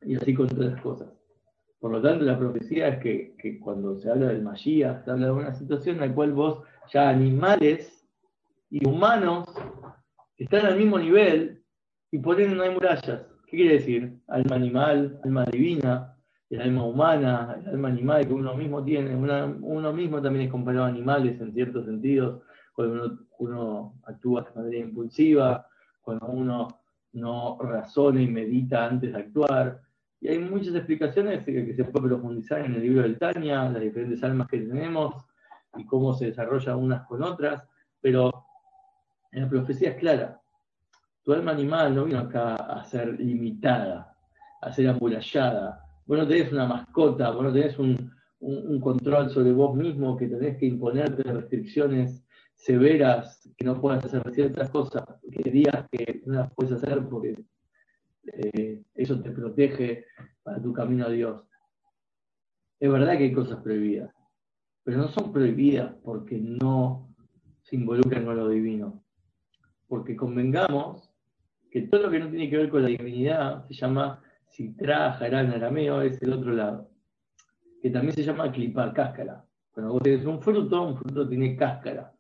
Y 0.09 0.14
así 0.14 0.32
con 0.32 0.49
todas 0.49 0.73
las 0.73 0.80
cosas. 0.80 1.12
Por 1.82 1.90
lo 1.90 2.00
tanto, 2.00 2.25
la 2.25 2.38
profecía 2.38 2.88
es 2.88 2.99
que, 3.00 3.59
cuando 3.61 3.99
se 3.99 4.09
habla 4.09 4.28
del 4.28 4.42
Mashiach, 4.42 5.04
se 5.04 5.11
habla 5.11 5.26
de 5.26 5.32
una 5.32 5.52
situación 5.52 5.97
en 5.97 6.09
la 6.09 6.14
cual 6.14 6.32
vos 6.32 6.62
ya 6.92 7.08
animales 7.08 8.06
y 8.70 8.87
humanos 8.87 9.49
están 10.37 10.66
al 10.66 10.76
mismo 10.76 10.99
nivel 10.99 11.62
y 12.11 12.18
por 12.18 12.40
ende 12.40 12.56
no 12.56 12.62
hay 12.62 12.70
murallas. 12.70 13.22
¿Qué 13.46 13.56
quiere 13.56 13.75
decir? 13.75 14.18
Alma 14.28 14.56
animal, 14.56 15.20
alma 15.25 15.44
divina, 15.46 16.16
el 16.50 16.61
alma 16.61 16.84
humana, 16.84 17.56
el 17.61 17.68
alma 17.68 17.88
animal 17.88 18.26
que 18.26 18.34
uno 18.34 18.54
mismo 18.54 18.84
tiene. 18.84 19.14
uno 19.14 19.92
mismo 19.92 20.20
también 20.20 20.46
es 20.46 20.50
comparado 20.50 20.84
a 20.84 20.88
animales 20.88 21.40
en 21.40 21.52
ciertos 21.52 21.87
sentidos, 21.87 22.42
cuando 22.75 23.18
uno, 23.38 23.94
actúa 24.04 24.42
de 24.42 24.61
manera 24.61 24.78
impulsiva, 24.78 25.66
cuando 26.00 26.26
uno 26.26 26.68
no 27.12 27.58
razona 27.61 28.20
y 28.20 28.26
medita 28.26 28.87
antes 28.87 29.12
de 29.12 29.18
actuar. 29.18 29.80
Y 30.20 30.28
hay 30.28 30.38
muchas 30.38 30.75
explicaciones 30.75 31.44
que, 31.44 31.75
se 31.75 31.84
puede 31.84 32.08
profundizar 32.08 32.61
en 32.61 32.75
el 32.75 32.82
libro 32.82 33.02
del 33.02 33.18
Tania, 33.18 33.68
las 33.68 33.82
diferentes 33.82 34.22
almas 34.22 34.49
que 34.49 34.58
tenemos 34.58 35.14
y 35.76 35.87
cómo 35.87 36.14
se 36.14 36.26
desarrollan 36.26 36.79
unas 36.79 37.07
con 37.07 37.23
otras, 37.23 37.62
pero 38.00 38.31
la 39.33 39.49
profecía 39.49 39.91
es 39.91 39.97
clara. 39.97 40.41
Tu 41.23 41.33
alma 41.33 41.52
animal 41.52 41.95
no 41.95 42.05
vino 42.05 42.19
acá 42.19 42.57
a 42.57 42.85
ser 42.85 43.19
limitada, 43.19 44.17
a 44.61 44.73
ser 44.73 44.88
amurallada. 44.88 45.85
Vos 46.05 46.19
no 46.19 46.26
tenés 46.26 46.52
una 46.52 46.67
mascota, 46.67 47.31
vos 47.31 47.45
no 47.45 47.52
tenés 47.52 47.79
un, 47.79 48.11
control 48.81 49.31
sobre 49.31 49.52
vos 49.52 49.75
mismo, 49.76 50.17
que 50.17 50.26
tenés 50.26 50.59
que 50.59 50.67
imponerte 50.67 51.23
restricciones 51.23 52.25
severas, 52.57 53.49
que 53.57 53.64
no 53.64 53.81
puedas 53.81 54.05
hacer 54.05 54.23
ciertas 54.33 54.69
cosas, 54.71 55.05
que 55.31 55.50
digas 55.50 55.87
que 55.91 56.23
no 56.26 56.41
las 56.41 56.52
puedes 56.52 56.73
hacer 56.73 57.07
porque 57.09 57.37
eh, 58.26 58.83
eso 58.95 59.21
te 59.21 59.31
protege 59.31 60.07
para 60.43 60.61
tu 60.61 60.73
camino 60.73 61.07
a 61.07 61.11
Dios. 61.11 61.45
Es 62.81 62.91
verdad 62.91 63.17
que 63.17 63.25
hay 63.25 63.33
cosas 63.33 63.62
prohibidas, 63.62 64.12
pero 64.84 64.98
no 64.98 65.08
son 65.08 65.32
prohibidas 65.32 65.94
porque 66.02 66.38
no 66.38 67.08
se 67.62 67.76
involucran 67.76 68.24
con 68.24 68.36
lo 68.36 68.48
divino 68.48 69.02
porque 69.92 70.16
convengamos 70.16 71.10
que 71.70 71.82
todo 71.82 72.04
lo 72.04 72.10
que 72.10 72.18
no 72.18 72.30
tiene 72.30 72.48
que 72.48 72.56
ver 72.56 72.70
con 72.70 72.80
la 72.80 72.88
divinidad 72.88 73.66
se 73.68 73.74
llama 73.74 74.22
citra, 74.48 75.12
jarán, 75.12 75.50
arameo, 75.50 76.00
es 76.00 76.22
el 76.22 76.32
otro 76.32 76.54
lado, 76.54 76.88
que 77.82 77.90
también 77.90 78.14
se 78.14 78.22
llama 78.22 78.50
clipar, 78.50 78.94
cáscara. 78.94 79.44
Cuando 79.70 79.92
vos 79.92 80.02
tenés 80.02 80.24
un 80.24 80.40
fruto, 80.40 80.82
un 80.82 80.96
fruto 80.96 81.28
tiene 81.28 81.54
cáscara. 81.56 82.10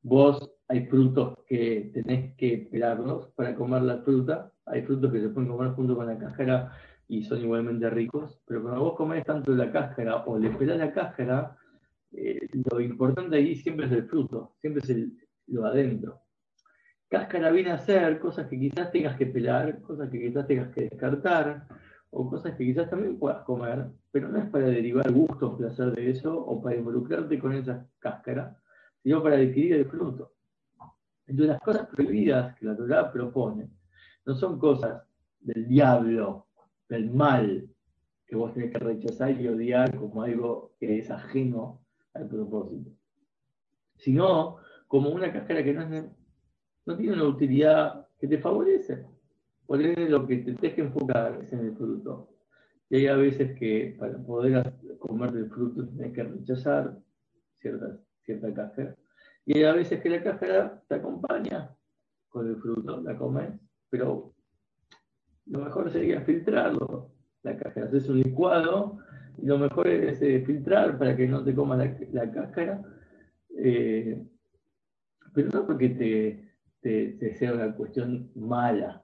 Vos 0.00 0.50
hay 0.66 0.86
frutos 0.86 1.34
que 1.46 1.90
tenés 1.92 2.34
que 2.36 2.68
pelarlos 2.72 3.28
para 3.36 3.54
comer 3.54 3.82
la 3.82 3.98
fruta, 3.98 4.50
hay 4.64 4.80
frutos 4.80 5.12
que 5.12 5.20
se 5.20 5.28
pueden 5.28 5.50
comer 5.50 5.72
junto 5.72 5.96
con 5.96 6.06
la 6.06 6.16
cáscara 6.16 6.72
y 7.06 7.22
son 7.24 7.42
igualmente 7.42 7.90
ricos, 7.90 8.40
pero 8.46 8.62
cuando 8.62 8.80
vos 8.80 8.94
comés 8.94 9.26
tanto 9.26 9.52
la 9.52 9.70
cáscara 9.70 10.24
o 10.24 10.38
le 10.38 10.48
pelás 10.48 10.78
la 10.78 10.90
cáscara, 10.90 11.54
eh, 12.16 12.48
lo 12.70 12.80
importante 12.80 13.36
ahí 13.36 13.56
siempre 13.56 13.86
es 13.86 13.92
el 13.92 14.04
fruto, 14.04 14.54
siempre 14.60 14.82
es 14.82 15.08
lo 15.46 15.66
adentro. 15.66 16.20
Cáscara 17.08 17.50
viene 17.50 17.70
a 17.70 17.78
ser 17.78 18.18
cosas 18.18 18.48
que 18.48 18.58
quizás 18.58 18.90
tengas 18.90 19.16
que 19.16 19.26
pelar, 19.26 19.80
cosas 19.82 20.10
que 20.10 20.20
quizás 20.20 20.46
tengas 20.46 20.72
que 20.74 20.82
descartar, 20.82 21.66
o 22.10 22.30
cosas 22.30 22.54
que 22.54 22.64
quizás 22.64 22.88
también 22.88 23.18
puedas 23.18 23.42
comer, 23.42 23.86
pero 24.12 24.28
no 24.28 24.38
es 24.38 24.48
para 24.48 24.66
derivar 24.66 25.10
gusto 25.12 25.48
o 25.48 25.56
placer 25.56 25.92
de 25.92 26.10
eso, 26.10 26.36
o 26.36 26.62
para 26.62 26.76
involucrarte 26.76 27.38
con 27.38 27.52
esa 27.52 27.86
cáscara, 27.98 28.56
sino 29.02 29.22
para 29.22 29.36
adquirir 29.36 29.74
el 29.74 29.86
fruto. 29.86 30.32
Entonces 31.26 31.54
las 31.54 31.60
cosas 31.60 31.86
prohibidas 31.88 32.56
que 32.56 32.66
la 32.66 32.76
Torah 32.76 33.12
propone 33.12 33.68
no 34.26 34.34
son 34.34 34.58
cosas 34.58 35.02
del 35.40 35.66
diablo, 35.68 36.46
del 36.88 37.10
mal, 37.10 37.68
que 38.26 38.36
vos 38.36 38.54
tenés 38.54 38.72
que 38.72 38.78
rechazar 38.78 39.38
y 39.40 39.48
odiar 39.48 39.96
como 39.96 40.22
algo 40.22 40.72
que 40.78 40.98
es 40.98 41.10
ajeno 41.10 41.83
al 42.14 42.28
propósito, 42.28 42.90
sino 43.96 44.56
como 44.88 45.10
una 45.10 45.32
cáscara 45.32 45.62
que 45.62 45.74
no 45.74 45.82
es 45.82 46.04
no 46.86 46.96
tiene 46.96 47.14
una 47.14 47.24
utilidad 47.24 48.06
que 48.18 48.28
te 48.28 48.38
favorece. 48.38 49.06
Por 49.66 49.80
eso 49.80 50.00
lo 50.08 50.26
que 50.26 50.38
te 50.38 50.52
tienes 50.52 50.74
que 50.74 50.82
enfocar 50.82 51.40
es 51.42 51.52
en 51.52 51.60
el 51.60 51.76
fruto. 51.76 52.28
Y 52.90 52.96
hay 52.96 53.06
a 53.06 53.16
veces 53.16 53.58
que 53.58 53.96
para 53.98 54.18
poder 54.18 54.74
comer 54.98 55.32
del 55.32 55.48
fruto 55.50 55.86
tienes 55.88 56.12
que 56.12 56.22
rechazar 56.22 56.98
cierta, 57.58 57.98
cierta 58.22 58.52
cáscara. 58.52 58.94
Y 59.46 59.58
hay 59.58 59.64
a 59.64 59.72
veces 59.72 60.02
que 60.02 60.10
la 60.10 60.22
cáscara 60.22 60.82
te 60.86 60.96
acompaña 60.96 61.74
con 62.28 62.48
el 62.48 62.56
fruto, 62.56 63.00
la 63.00 63.16
comes, 63.16 63.58
pero 63.88 64.34
lo 65.46 65.58
mejor 65.60 65.90
sería 65.90 66.20
filtrarlo, 66.22 67.10
la 67.42 67.56
cáscara. 67.56 67.86
Haces 67.86 68.08
un 68.08 68.20
licuado 68.20 68.98
lo 69.42 69.58
mejor 69.58 69.88
es 69.88 70.20
eh, 70.22 70.42
filtrar 70.46 70.98
para 70.98 71.16
que 71.16 71.26
no 71.26 71.42
te 71.42 71.54
coma 71.54 71.76
la, 71.76 72.30
cáscara. 72.30 72.82
Eh, 73.56 74.22
pero 75.34 75.48
no 75.52 75.66
porque 75.66 75.90
te, 75.90 76.44
te, 77.18 77.34
sea 77.34 77.54
una 77.54 77.74
cuestión 77.74 78.30
mala. 78.34 79.02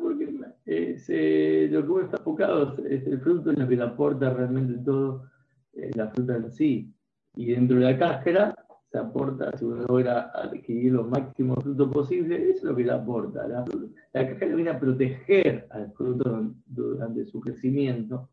porque 0.00 0.32
eh, 0.66 1.68
lo 1.70 1.82
que 1.82 1.90
uno 1.90 2.04
está 2.04 2.18
enfocado 2.18 2.76
es 2.86 3.06
el 3.06 3.20
fruto 3.20 3.50
en 3.50 3.60
lo 3.60 3.68
que 3.68 3.76
le 3.76 3.82
aporta 3.82 4.32
realmente 4.32 4.82
todo 4.84 5.24
eh, 5.72 5.90
la 5.94 6.08
fruta 6.08 6.36
en 6.36 6.50
sí. 6.50 6.94
Y 7.36 7.46
dentro 7.46 7.78
de 7.78 7.84
la 7.84 7.98
cáscara 7.98 8.54
se 8.90 8.98
aporta, 8.98 9.56
si 9.58 9.64
uno 9.64 9.84
logra 9.88 10.30
adquirir 10.32 10.92
lo 10.92 11.04
máximo 11.04 11.56
fruto 11.56 11.90
posible, 11.90 12.50
eso 12.50 12.58
es 12.58 12.64
lo 12.64 12.76
que 12.76 12.84
le 12.84 12.92
aporta. 12.92 13.48
La, 13.48 13.64
la 14.12 14.22
le 14.22 14.54
viene 14.54 14.70
a 14.70 14.78
proteger 14.78 15.66
al 15.70 15.90
fruto 15.92 16.54
durante 16.66 17.24
su 17.26 17.40
crecimiento 17.40 18.28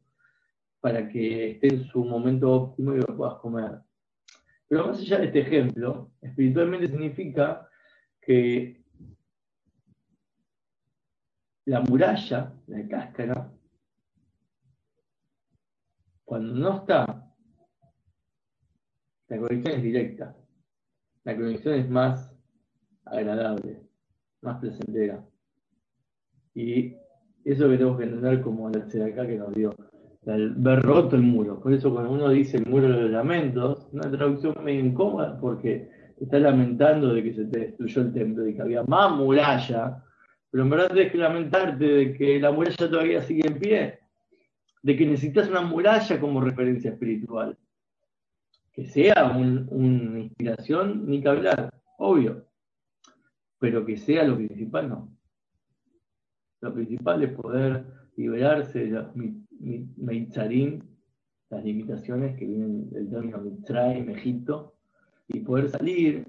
para 0.81 1.07
que 1.07 1.51
esté 1.51 1.67
en 1.67 1.83
su 1.85 2.03
momento 2.03 2.51
óptimo 2.51 2.93
y 2.93 2.97
lo 2.97 3.15
puedas 3.15 3.35
comer. 3.35 3.79
Pero 4.67 4.87
más 4.87 4.99
allá 4.99 5.19
de 5.19 5.25
este 5.27 5.39
ejemplo, 5.41 6.11
espiritualmente 6.21 6.87
significa 6.87 7.69
que 8.19 8.83
la 11.65 11.81
muralla, 11.81 12.53
la 12.67 12.87
cáscara, 12.87 13.51
cuando 16.25 16.53
no 16.55 16.77
está, 16.77 17.31
la 19.27 19.37
conexión 19.37 19.75
es 19.75 19.83
directa, 19.83 20.35
la 21.23 21.35
conexión 21.35 21.75
es 21.75 21.89
más 21.89 22.33
agradable, 23.05 23.87
más 24.41 24.59
placentera. 24.59 25.23
Y 26.55 26.95
eso 27.43 27.69
que 27.69 27.77
tenemos 27.77 27.97
que 27.97 28.05
entender 28.05 28.41
como 28.41 28.69
la 28.69 28.79
acá 28.79 29.27
que 29.27 29.37
nos 29.37 29.53
dio 29.53 29.75
ver 30.23 30.81
roto 30.81 31.15
el 31.15 31.23
muro. 31.23 31.59
Por 31.59 31.73
eso 31.73 31.91
cuando 31.91 32.11
uno 32.11 32.29
dice 32.29 32.57
el 32.57 32.65
muro 32.67 32.87
de 32.87 33.01
los 33.01 33.11
lamentos, 33.11 33.87
una 33.91 34.09
traducción 34.11 34.55
medio 34.63 34.81
incómoda 34.81 35.39
porque 35.39 35.89
está 36.19 36.37
lamentando 36.39 37.13
de 37.13 37.23
que 37.23 37.33
se 37.33 37.45
te 37.45 37.59
destruyó 37.59 38.01
el 38.01 38.13
templo, 38.13 38.43
de 38.43 38.55
que 38.55 38.61
había 38.61 38.83
más 38.83 39.11
muralla, 39.11 40.03
pero 40.51 40.63
en 40.63 40.69
verdad 40.69 40.91
tienes 40.91 41.11
que 41.11 41.17
lamentarte 41.17 41.85
de 41.85 42.13
que 42.13 42.39
la 42.39 42.51
muralla 42.51 42.89
todavía 42.89 43.21
sigue 43.21 43.47
en 43.47 43.59
pie, 43.59 43.99
de 44.83 44.95
que 44.95 45.05
necesitas 45.05 45.49
una 45.49 45.61
muralla 45.61 46.19
como 46.19 46.41
referencia 46.41 46.91
espiritual. 46.91 47.57
Que 48.73 48.85
sea 48.85 49.35
una 49.35 50.19
inspiración, 50.19 51.05
ni 51.05 51.21
que 51.21 51.27
hablar, 51.27 51.73
obvio, 51.97 52.45
pero 53.59 53.85
que 53.85 53.97
sea 53.97 54.23
lo 54.23 54.37
principal, 54.37 54.87
no. 54.87 55.17
Lo 56.61 56.73
principal 56.73 57.23
es 57.23 57.33
poder 57.33 57.83
liberarse 58.15 58.85
de 58.85 58.91
los 58.91 59.15
Meitzarim, 59.97 60.81
las 61.49 61.63
limitaciones 61.63 62.37
que 62.37 62.45
vienen 62.45 62.89
del 62.89 63.09
término 63.09 63.39
Mitzrayim, 63.39 64.09
Egipto, 64.09 64.75
y 65.27 65.39
poder 65.41 65.69
salir 65.69 66.27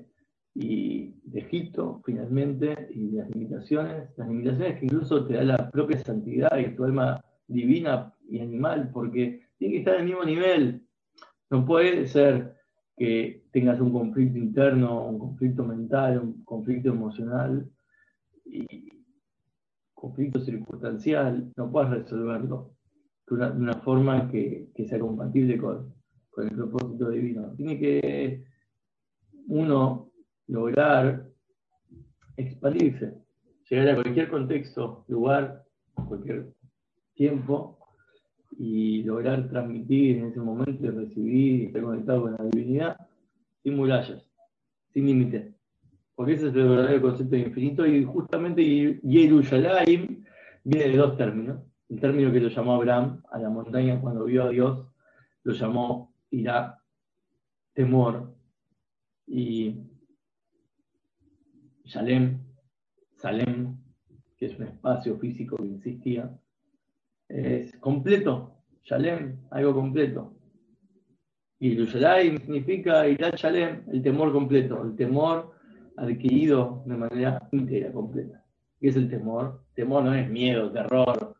y 0.54 1.14
de 1.24 1.40
Egipto 1.40 2.02
finalmente, 2.04 2.88
y 2.94 3.12
las 3.12 3.30
limitaciones, 3.30 4.10
las 4.16 4.28
limitaciones 4.28 4.78
que 4.78 4.86
incluso 4.86 5.24
te 5.26 5.34
da 5.34 5.44
la 5.44 5.70
propia 5.70 5.98
santidad 5.98 6.58
y 6.58 6.74
tu 6.74 6.84
alma 6.84 7.24
divina 7.46 8.12
y 8.28 8.40
animal, 8.40 8.90
porque 8.92 9.42
tiene 9.58 9.74
que 9.74 9.78
estar 9.78 9.96
al 9.96 10.04
mismo 10.04 10.24
nivel. 10.24 10.86
No 11.50 11.64
puede 11.64 12.06
ser 12.06 12.56
que 12.96 13.44
tengas 13.50 13.80
un 13.80 13.92
conflicto 13.92 14.38
interno, 14.38 15.06
un 15.06 15.18
conflicto 15.18 15.64
mental, 15.64 16.18
un 16.18 16.44
conflicto 16.44 16.90
emocional 16.90 17.68
y 18.44 18.66
conflicto 19.94 20.40
circunstancial, 20.40 21.52
no 21.56 21.70
puedas 21.70 21.90
resolverlo 21.90 22.72
de 23.36 23.50
una, 23.50 23.74
forma 23.74 24.30
que, 24.30 24.68
sea 24.88 24.98
compatible 24.98 25.58
con, 25.58 25.92
el 26.38 26.50
propósito 26.50 27.10
divino. 27.10 27.52
Tiene 27.56 27.78
que 27.78 28.44
uno 29.48 30.10
lograr 30.46 31.28
expandirse, 32.36 33.14
llegar 33.68 33.88
a 33.90 33.94
cualquier 33.94 34.28
contexto, 34.28 35.04
lugar, 35.08 35.64
cualquier 35.94 36.52
tiempo 37.14 37.78
y 38.58 39.02
lograr 39.02 39.48
transmitir 39.48 40.18
en 40.18 40.26
ese 40.26 40.40
momento 40.40 40.86
y 40.86 40.90
recibir 40.90 41.60
y 41.60 41.64
estar 41.66 41.82
conectado 41.82 42.22
con 42.22 42.32
la 42.32 42.44
divinidad 42.44 42.96
sin 43.62 43.76
murallas, 43.76 44.22
sin 44.92 45.06
límites. 45.06 45.54
Porque 46.14 46.34
ese 46.34 46.48
es 46.48 46.54
el 46.54 46.68
verdadero 46.68 47.02
concepto 47.02 47.36
de 47.36 47.42
infinito 47.42 47.86
y 47.86 48.04
justamente 48.04 49.00
Yerushalayim 49.02 50.24
viene 50.64 50.88
de 50.88 50.96
dos 50.96 51.16
términos 51.16 51.60
el 51.92 52.00
término 52.00 52.32
que 52.32 52.40
lo 52.40 52.48
llamó 52.48 52.72
Abraham 52.72 53.22
a 53.30 53.38
la 53.38 53.50
montaña 53.50 54.00
cuando 54.00 54.24
vio 54.24 54.44
a 54.44 54.48
Dios, 54.48 54.86
lo 55.42 55.52
llamó 55.52 56.14
ira, 56.30 56.80
temor, 57.74 58.34
y 59.26 59.76
Shalem, 61.84 62.40
Salem, 63.16 63.76
que 64.38 64.46
es 64.46 64.58
un 64.58 64.68
espacio 64.68 65.18
físico 65.18 65.58
que 65.58 65.74
existía, 65.74 66.34
es 67.28 67.76
completo, 67.76 68.64
Shalem, 68.84 69.42
algo 69.50 69.74
completo. 69.74 70.34
Y 71.58 71.74
Yerushalayim 71.74 72.38
significa 72.38 73.06
Irat 73.06 73.36
Shalem, 73.36 73.84
el 73.92 74.02
temor 74.02 74.32
completo, 74.32 74.82
el 74.82 74.96
temor 74.96 75.52
adquirido 75.98 76.82
de 76.86 76.96
manera 76.96 77.48
íntegra, 77.52 77.92
completa. 77.92 78.42
¿Qué 78.80 78.88
es 78.88 78.96
el 78.96 79.10
temor? 79.10 79.62
Temor 79.74 80.04
no 80.04 80.14
es 80.14 80.28
miedo, 80.28 80.72
terror, 80.72 81.36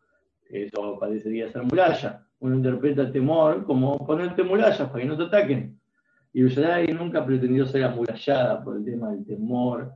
eso 0.49 0.99
parecería 0.99 1.51
ser 1.51 1.63
muralla. 1.63 2.27
Uno 2.39 2.55
interpreta 2.55 3.11
temor 3.11 3.65
como 3.65 4.05
ponerte 4.05 4.43
murallas 4.43 4.89
para 4.89 4.99
que 4.99 5.05
no 5.05 5.17
te 5.17 5.23
ataquen. 5.23 5.79
Y 6.33 6.43
Usharai 6.43 6.87
nunca 6.87 7.25
pretendió 7.25 7.65
ser 7.65 7.83
amurallada 7.83 8.63
por 8.63 8.77
el 8.77 8.85
tema 8.85 9.11
del 9.11 9.25
temor 9.25 9.93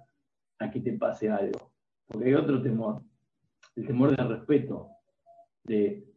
a 0.60 0.70
que 0.70 0.80
te 0.80 0.94
pase 0.94 1.30
algo. 1.30 1.74
Porque 2.08 2.28
hay 2.28 2.34
otro 2.36 2.62
temor, 2.62 3.02
el 3.76 3.86
temor 3.86 4.16
del 4.16 4.30
respeto, 4.30 4.90
de, 5.64 6.08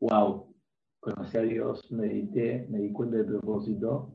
wow, 0.00 0.54
conocí 1.00 1.36
a 1.36 1.42
Dios, 1.42 1.90
medité, 1.90 2.66
me 2.68 2.78
di 2.78 2.92
cuenta 2.92 3.16
del 3.16 3.26
propósito, 3.26 4.12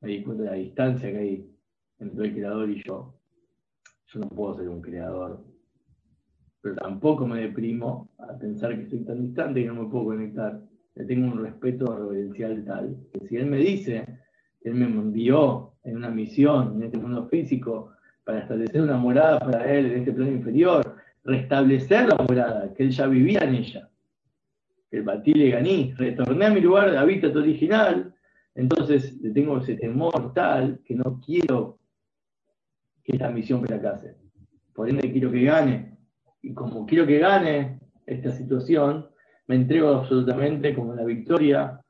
me 0.00 0.08
di 0.08 0.22
cuenta 0.22 0.44
de 0.44 0.50
la 0.50 0.56
distancia 0.56 1.10
que 1.10 1.18
hay 1.18 1.56
entre 1.98 2.28
el 2.28 2.34
creador 2.34 2.70
y 2.70 2.82
yo. 2.84 3.14
Yo 4.06 4.20
no 4.20 4.28
puedo 4.28 4.54
ser 4.54 4.68
un 4.68 4.80
creador 4.80 5.44
pero 6.66 6.74
tampoco 6.78 7.28
me 7.28 7.42
deprimo 7.42 8.08
a 8.18 8.36
pensar 8.36 8.74
que 8.74 8.82
estoy 8.82 9.04
tan 9.04 9.22
distante 9.22 9.60
y 9.60 9.66
no 9.66 9.74
me 9.74 9.88
puedo 9.88 10.06
conectar. 10.06 10.60
Le 10.96 11.04
tengo 11.04 11.32
un 11.32 11.44
respeto 11.44 11.96
reverencial 11.96 12.64
tal 12.64 12.96
que 13.12 13.24
si 13.28 13.36
él 13.36 13.46
me 13.46 13.58
dice 13.58 14.04
que 14.60 14.70
él 14.70 14.74
me 14.74 14.86
envió 14.86 15.74
en 15.84 15.98
una 15.98 16.10
misión 16.10 16.74
en 16.74 16.82
este 16.82 16.98
mundo 16.98 17.28
físico 17.28 17.92
para 18.24 18.40
establecer 18.40 18.82
una 18.82 18.96
morada 18.96 19.38
para 19.38 19.72
él 19.72 19.86
en 19.86 19.98
este 20.00 20.12
plano 20.12 20.32
inferior, 20.32 20.96
restablecer 21.22 22.08
la 22.08 22.16
morada, 22.28 22.74
que 22.74 22.82
él 22.82 22.90
ya 22.90 23.06
vivía 23.06 23.38
en 23.44 23.54
ella, 23.54 23.88
que 24.90 24.96
el 24.96 25.04
batí 25.04 25.34
le 25.34 25.50
ganí, 25.50 25.94
retorné 25.96 26.46
a 26.46 26.50
mi 26.50 26.60
lugar 26.60 26.90
de 26.90 26.98
hábitat 26.98 27.36
original, 27.36 28.12
entonces 28.56 29.16
le 29.20 29.30
tengo 29.30 29.58
ese 29.58 29.76
temor 29.76 30.34
tal 30.34 30.80
que 30.84 30.96
no 30.96 31.20
quiero 31.24 31.78
que 33.04 33.12
esta 33.12 33.30
misión 33.30 33.64
fracase. 33.64 34.16
Por 34.74 34.90
ende 34.90 35.12
quiero 35.12 35.30
que 35.30 35.44
gane, 35.44 35.95
y 36.46 36.54
como 36.54 36.86
quiero 36.86 37.04
que 37.08 37.18
gane 37.18 37.80
esta 38.06 38.30
situación, 38.30 39.08
me 39.48 39.56
entrego 39.56 39.88
absolutamente 39.88 40.76
como 40.76 40.94
la 40.94 41.04
victoria 41.04 41.80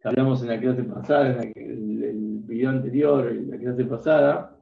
que 0.00 0.08
hablamos 0.08 0.42
en 0.42 0.48
la 0.48 0.58
clase 0.58 0.82
pasada, 0.82 1.40
en 1.40 2.02
el, 2.02 2.42
video 2.44 2.70
anterior, 2.70 3.28
en 3.30 3.50
la 3.50 3.56
clase 3.56 3.84
pasada, 3.84 4.56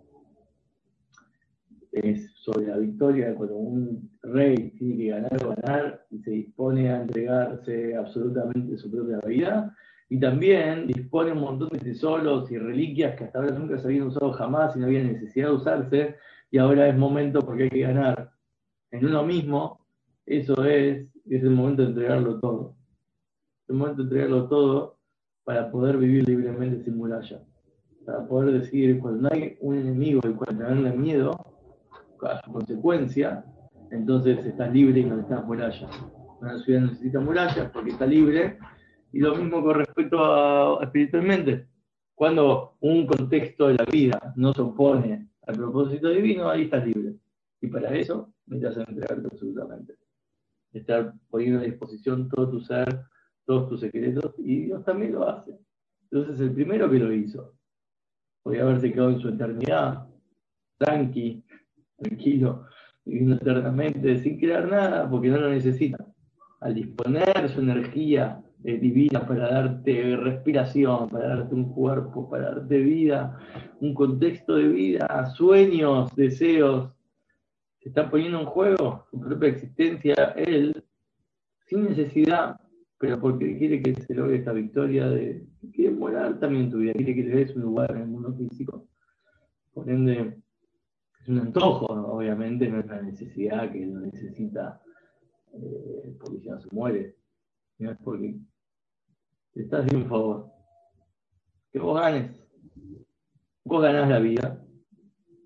es 1.90 2.30
sobre 2.34 2.66
la 2.66 2.76
victoria 2.76 3.34
cuando 3.34 3.56
un 3.56 4.10
rey 4.22 4.72
tiene 4.78 4.96
que 4.96 5.08
ganar 5.08 5.44
o 5.44 5.54
ganar 5.56 6.06
y 6.10 6.18
se 6.18 6.30
dispone 6.32 6.90
a 6.90 7.00
entregarse 7.00 7.96
absolutamente 7.96 8.76
su 8.76 8.90
propia 8.90 9.18
vida. 9.26 9.74
Y 10.10 10.20
también 10.20 10.86
dispone 10.86 11.32
un 11.32 11.40
montón 11.40 11.70
de 11.70 11.78
tesoros 11.78 12.50
y 12.52 12.58
reliquias 12.58 13.16
que 13.16 13.24
hasta 13.24 13.38
ahora 13.38 13.58
nunca 13.58 13.78
se 13.78 13.88
habían 13.88 14.08
usado 14.08 14.32
jamás 14.32 14.76
y 14.76 14.80
no 14.80 14.86
había 14.86 15.02
necesidad 15.02 15.48
de 15.48 15.54
usarse. 15.54 16.16
Y 16.50 16.58
ahora 16.58 16.88
es 16.88 16.96
momento 16.96 17.40
porque 17.40 17.64
hay 17.64 17.70
que 17.70 17.80
ganar 17.80 18.30
en 18.90 19.06
uno 19.06 19.24
mismo, 19.24 19.80
eso 20.26 20.64
es, 20.64 21.06
es 21.28 21.42
el 21.42 21.50
momento 21.50 21.82
de 21.82 21.88
entregarlo 21.88 22.38
todo. 22.40 22.76
Es 23.62 23.70
el 23.70 23.76
momento 23.76 24.02
de 24.02 24.08
entregarlo 24.08 24.48
todo 24.48 24.98
para 25.44 25.70
poder 25.70 25.96
vivir 25.96 26.28
libremente 26.28 26.82
sin 26.84 26.96
muralla. 26.96 27.42
Para 28.04 28.26
poder 28.26 28.60
decir, 28.60 28.98
cuando 29.00 29.22
no 29.22 29.28
hay 29.32 29.56
un 29.60 29.76
enemigo 29.76 30.20
y 30.24 30.32
cuando 30.32 30.64
tenerle 30.64 30.92
miedo 30.92 31.32
a 32.22 32.42
su 32.42 32.52
consecuencia, 32.52 33.44
entonces 33.90 34.44
estás 34.44 34.72
libre 34.72 35.00
y 35.00 35.04
no 35.04 35.16
necesitas 35.16 35.44
murallas. 35.44 35.90
Una 36.40 36.58
ciudad 36.58 36.82
necesita 36.82 37.20
murallas 37.20 37.70
porque 37.70 37.90
está 37.90 38.06
libre. 38.06 38.58
Y 39.12 39.18
lo 39.18 39.34
mismo 39.34 39.62
con 39.62 39.74
respecto 39.74 40.24
a, 40.24 40.82
espiritualmente. 40.84 41.66
Cuando 42.14 42.76
un 42.80 43.06
contexto 43.06 43.68
de 43.68 43.74
la 43.74 43.84
vida 43.84 44.32
no 44.36 44.52
se 44.52 44.60
opone 44.60 45.28
al 45.46 45.56
propósito 45.56 46.10
divino, 46.10 46.48
ahí 46.48 46.64
estás 46.64 46.86
libre. 46.86 47.14
Y 47.60 47.66
para 47.66 47.94
eso 47.94 48.32
necesitas 48.50 48.88
entregarte 48.88 49.28
absolutamente. 49.32 49.94
Estar 50.72 51.14
poniendo 51.28 51.60
a 51.60 51.64
disposición 51.64 52.28
todo 52.28 52.50
tu 52.50 52.60
ser, 52.60 53.02
todos 53.44 53.68
tus 53.68 53.80
secretos, 53.80 54.34
y 54.38 54.66
Dios 54.66 54.84
también 54.84 55.12
lo 55.12 55.28
hace. 55.28 55.58
Entonces, 56.10 56.40
el 56.40 56.52
primero 56.52 56.90
que 56.90 56.98
lo 56.98 57.12
hizo, 57.12 57.54
podía 58.42 58.62
haberse 58.62 58.92
quedado 58.92 59.10
en 59.10 59.20
su 59.20 59.28
eternidad, 59.28 60.06
tranqui, 60.78 61.44
tranquilo, 61.96 62.66
viviendo 63.04 63.36
eternamente, 63.36 64.18
sin 64.18 64.38
crear 64.38 64.68
nada, 64.68 65.08
porque 65.08 65.28
no 65.28 65.38
lo 65.38 65.50
necesita. 65.50 66.04
Al 66.60 66.74
disponer 66.74 67.48
su 67.48 67.60
energía 67.60 68.42
eh, 68.62 68.78
divina 68.78 69.26
para 69.26 69.50
darte 69.50 70.16
respiración, 70.16 71.08
para 71.08 71.28
darte 71.28 71.54
un 71.54 71.72
cuerpo, 71.72 72.28
para 72.28 72.50
darte 72.50 72.78
vida, 72.78 73.38
un 73.80 73.94
contexto 73.94 74.56
de 74.56 74.68
vida, 74.68 75.26
sueños, 75.34 76.14
deseos. 76.14 76.90
Se 77.80 77.88
está 77.88 78.10
poniendo 78.10 78.40
en 78.40 78.46
juego 78.46 79.06
su 79.10 79.20
propia 79.20 79.48
existencia, 79.48 80.14
él, 80.36 80.84
sin 81.66 81.84
necesidad, 81.84 82.60
pero 82.98 83.18
porque 83.18 83.56
quiere 83.56 83.82
que 83.82 83.94
se 83.94 84.14
logre 84.14 84.36
esta 84.36 84.52
victoria 84.52 85.08
de 85.08 85.46
quiere 85.72 85.94
morar 85.94 86.38
también 86.38 86.70
tu 86.70 86.78
vida, 86.78 86.92
quiere 86.92 87.14
que 87.14 87.22
le 87.22 87.36
des 87.36 87.56
un 87.56 87.62
lugar 87.62 87.90
en 87.92 88.02
el 88.02 88.08
mundo 88.08 88.34
físico. 88.34 88.86
Por 89.72 89.88
ende, 89.88 90.42
es 91.20 91.28
un 91.28 91.38
antojo, 91.38 91.86
obviamente, 91.86 92.68
no 92.68 92.80
es 92.80 92.84
una 92.84 93.02
necesidad 93.02 93.72
que 93.72 93.86
lo 93.86 94.00
necesita 94.00 94.80
eh, 95.54 96.16
porque 96.20 96.50
no 96.50 96.60
se 96.60 96.68
muere. 96.72 97.16
No 97.78 97.90
es 97.92 97.98
porque 98.04 98.36
te 99.52 99.62
estás 99.62 99.84
haciendo 99.84 100.04
un 100.04 100.10
favor. 100.10 100.50
Que 101.72 101.78
vos 101.78 101.98
ganes. 101.98 102.40
Vos 103.64 103.82
ganás 103.82 104.08
la 104.08 104.18
vida, 104.18 104.64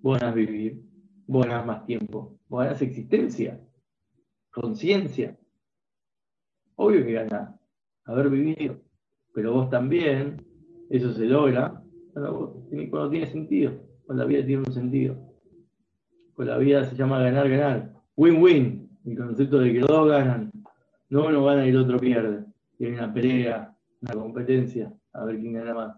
vos 0.01 0.19
ganás 0.19 0.35
vivir, 0.35 0.83
vos 1.27 1.47
ganás 1.47 1.67
más 1.67 1.87
tiempo, 1.87 2.39
vos 2.49 2.65
ganás 2.65 2.83
existencia, 2.83 3.61
conciencia. 4.51 5.37
Obvio 6.77 7.05
que 7.05 7.13
ganás 7.13 7.55
haber 8.05 8.29
vivido, 8.31 8.81
pero 9.33 9.53
vos 9.53 9.71
también, 9.71 10.45
eso 10.91 11.13
se 11.13 11.25
logra 11.25 11.83
cuando 12.13 13.11
tiene 13.11 13.27
sentido, 13.27 13.73
cuando 14.07 14.25
la 14.25 14.29
vida 14.29 14.47
tiene 14.47 14.63
un 14.67 14.73
sentido. 14.73 15.17
Pues 16.37 16.49
la 16.49 16.59
vida 16.59 16.85
se 16.85 16.97
llama 16.97 17.21
ganar, 17.21 17.49
ganar. 17.49 17.93
Win-win, 18.17 18.89
el 19.05 19.17
concepto 19.17 19.59
de 19.59 19.73
que 19.73 19.81
dos 19.81 20.09
ganan, 20.09 20.51
no 21.09 21.27
uno 21.27 21.45
gana 21.45 21.67
y 21.67 21.71
el 21.71 21.77
otro 21.77 21.99
pierde. 21.99 22.45
Y 22.79 22.87
hay 22.87 22.93
una 22.93 23.13
pelea, 23.13 23.75
una 24.03 24.15
competencia, 24.15 24.93
a 25.13 25.25
ver 25.25 25.39
quién 25.39 25.55
gana 25.55 25.75
más. 25.75 25.97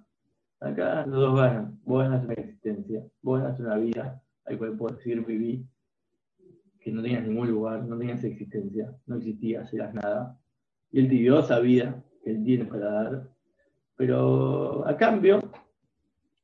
Acá 0.60 1.06
los 1.06 1.20
dos 1.20 1.36
ganan. 1.36 1.78
Vos 1.84 2.02
ganas 2.02 2.24
una 2.24 2.34
existencia, 2.34 3.04
vos 3.22 3.40
ganas 3.40 3.58
una 3.60 3.76
vida 3.76 4.22
al 4.46 4.58
cual 4.58 4.76
puedes 4.76 5.02
seguir 5.02 5.24
vivir, 5.24 5.64
que 6.80 6.92
no 6.92 7.02
tenías 7.02 7.26
ningún 7.26 7.50
lugar, 7.50 7.84
no 7.84 7.98
tenías 7.98 8.22
existencia, 8.22 8.94
no 9.06 9.16
existías, 9.16 9.72
eras 9.74 9.92
nada. 9.92 10.38
Y 10.92 11.00
él 11.00 11.08
te 11.08 11.14
dio 11.14 11.40
esa 11.40 11.58
vida 11.58 12.04
que 12.22 12.30
él 12.30 12.44
tiene 12.44 12.64
para 12.64 12.90
dar. 12.90 13.30
Pero 13.96 14.86
a 14.86 14.96
cambio, 14.96 15.40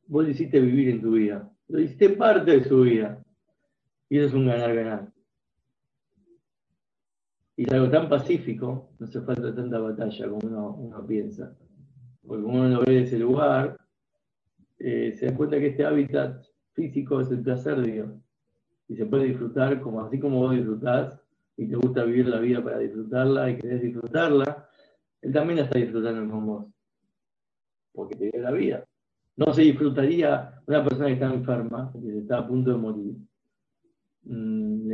vos 0.06 0.28
hiciste 0.28 0.58
vivir 0.60 0.88
en 0.88 1.00
tu 1.00 1.12
vida, 1.12 1.48
lo 1.68 1.80
hiciste 1.80 2.10
parte 2.10 2.58
de 2.58 2.64
su 2.64 2.80
vida. 2.82 3.22
Y 4.08 4.18
eso 4.18 4.26
es 4.28 4.34
un 4.34 4.46
ganar-ganar. 4.46 5.12
Y 7.56 7.62
es 7.64 7.72
algo 7.72 7.90
tan 7.90 8.08
pacífico, 8.08 8.90
no 8.98 9.06
hace 9.06 9.20
falta 9.20 9.54
tanta 9.54 9.78
batalla 9.78 10.28
como 10.28 10.76
uno, 10.78 11.06
piensa. 11.06 11.56
Porque 12.26 12.42
como 12.42 12.58
uno 12.58 12.68
lo 12.68 12.84
ve 12.84 13.02
ese 13.02 13.18
lugar, 13.18 13.78
eh, 14.78 15.14
se 15.16 15.26
da 15.26 15.36
cuenta 15.36 15.58
que 15.58 15.68
este 15.68 15.84
hábitat 15.84 16.44
físico 16.74 17.20
es 17.20 17.30
el 17.30 17.42
placer 17.42 17.80
de 17.80 17.92
Dios. 17.92 18.10
Y 18.88 18.96
se 18.96 19.06
puede 19.06 19.26
disfrutar 19.26 19.80
como 19.80 20.00
así 20.02 20.18
como 20.18 20.40
vos 20.40 20.54
disfrutás 20.54 21.18
y 21.56 21.66
te 21.66 21.76
gusta 21.76 22.04
vivir 22.04 22.28
la 22.28 22.40
vida 22.40 22.62
para 22.62 22.78
disfrutarla 22.78 23.50
y 23.50 23.58
querés 23.58 23.82
disfrutarla, 23.82 24.68
Él 25.20 25.32
también 25.32 25.58
la 25.58 25.64
está 25.64 25.78
disfrutando 25.78 26.32
con 26.32 26.46
vos. 26.46 26.66
Porque 27.92 28.16
te 28.16 28.30
dio 28.30 28.40
la 28.40 28.50
vida. 28.50 28.84
No 29.36 29.52
se 29.52 29.62
disfrutaría 29.62 30.60
una 30.66 30.84
persona 30.84 31.06
que 31.06 31.14
está 31.14 31.32
enferma, 31.32 31.92
que 31.92 32.18
está 32.18 32.38
a 32.38 32.46
punto 32.46 32.70
de 32.70 32.76
morir. 32.76 33.16
Mm, 34.24 34.92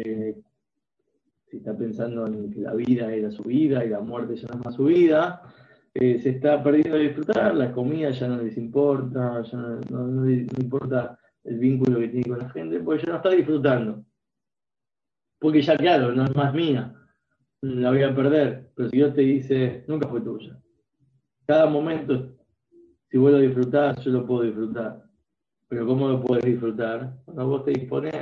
si 1.51 1.57
está 1.57 1.77
pensando 1.77 2.27
en 2.27 2.51
que 2.51 2.61
la 2.61 2.75
vida 2.75 3.13
era 3.13 3.31
su 3.31 3.43
vida 3.43 3.85
y 3.85 3.89
la 3.89 4.01
muerte 4.01 4.37
ya 4.37 4.49
no 4.49 4.59
es 4.59 4.65
más 4.65 4.75
su 4.75 4.85
vida, 4.85 5.43
eh, 5.95 6.19
se 6.21 6.31
está 6.31 6.63
perdiendo 6.63 6.97
de 6.97 7.05
disfrutar, 7.05 7.55
la 7.55 7.73
comida 7.73 8.11
ya 8.11 8.29
no 8.29 8.43
les 8.43 8.57
importa, 8.57 9.43
ya 9.43 9.59
no, 9.91 10.25
les 10.25 10.47
importa 10.59 11.18
el 11.49 11.59
vínculo 11.59 11.99
que 11.99 12.09
tiene 12.09 12.29
con 12.29 12.39
la 12.39 12.51
gente, 12.51 12.79
porque 12.81 13.07
ya 13.07 13.13
no 13.13 13.17
está 13.17 13.31
disfrutando. 13.31 14.05
Porque 15.39 15.63
ya 15.63 15.77
claro, 15.77 16.13
no 16.13 16.25
es 16.25 16.37
más 16.37 16.53
mía, 16.53 16.95
la 17.63 17.91
voy 17.91 18.03
a 18.03 18.15
perder, 18.15 18.71
pero 18.75 18.91
si 18.91 18.97
Dios 18.97 19.15
te 19.15 19.23
dice, 19.23 19.85
nunca 19.89 20.09
fue 20.09 20.21
tuya. 20.21 20.61
Cada 21.47 21.67
momento, 21.67 22.37
si 23.11 23.17
vuelvo 23.17 23.39
a 23.39 23.43
disfrutar, 23.43 23.99
yo 24.01 24.11
lo 24.11 24.27
puedo 24.27 24.43
disfrutar. 24.43 25.05
Pero 25.69 25.87
¿cómo 25.87 26.09
lo 26.09 26.21
puedes 26.21 26.45
disfrutar? 26.45 27.15
Cuando 27.25 27.47
vos 27.47 27.65
te 27.65 27.71
dispones 27.71 28.15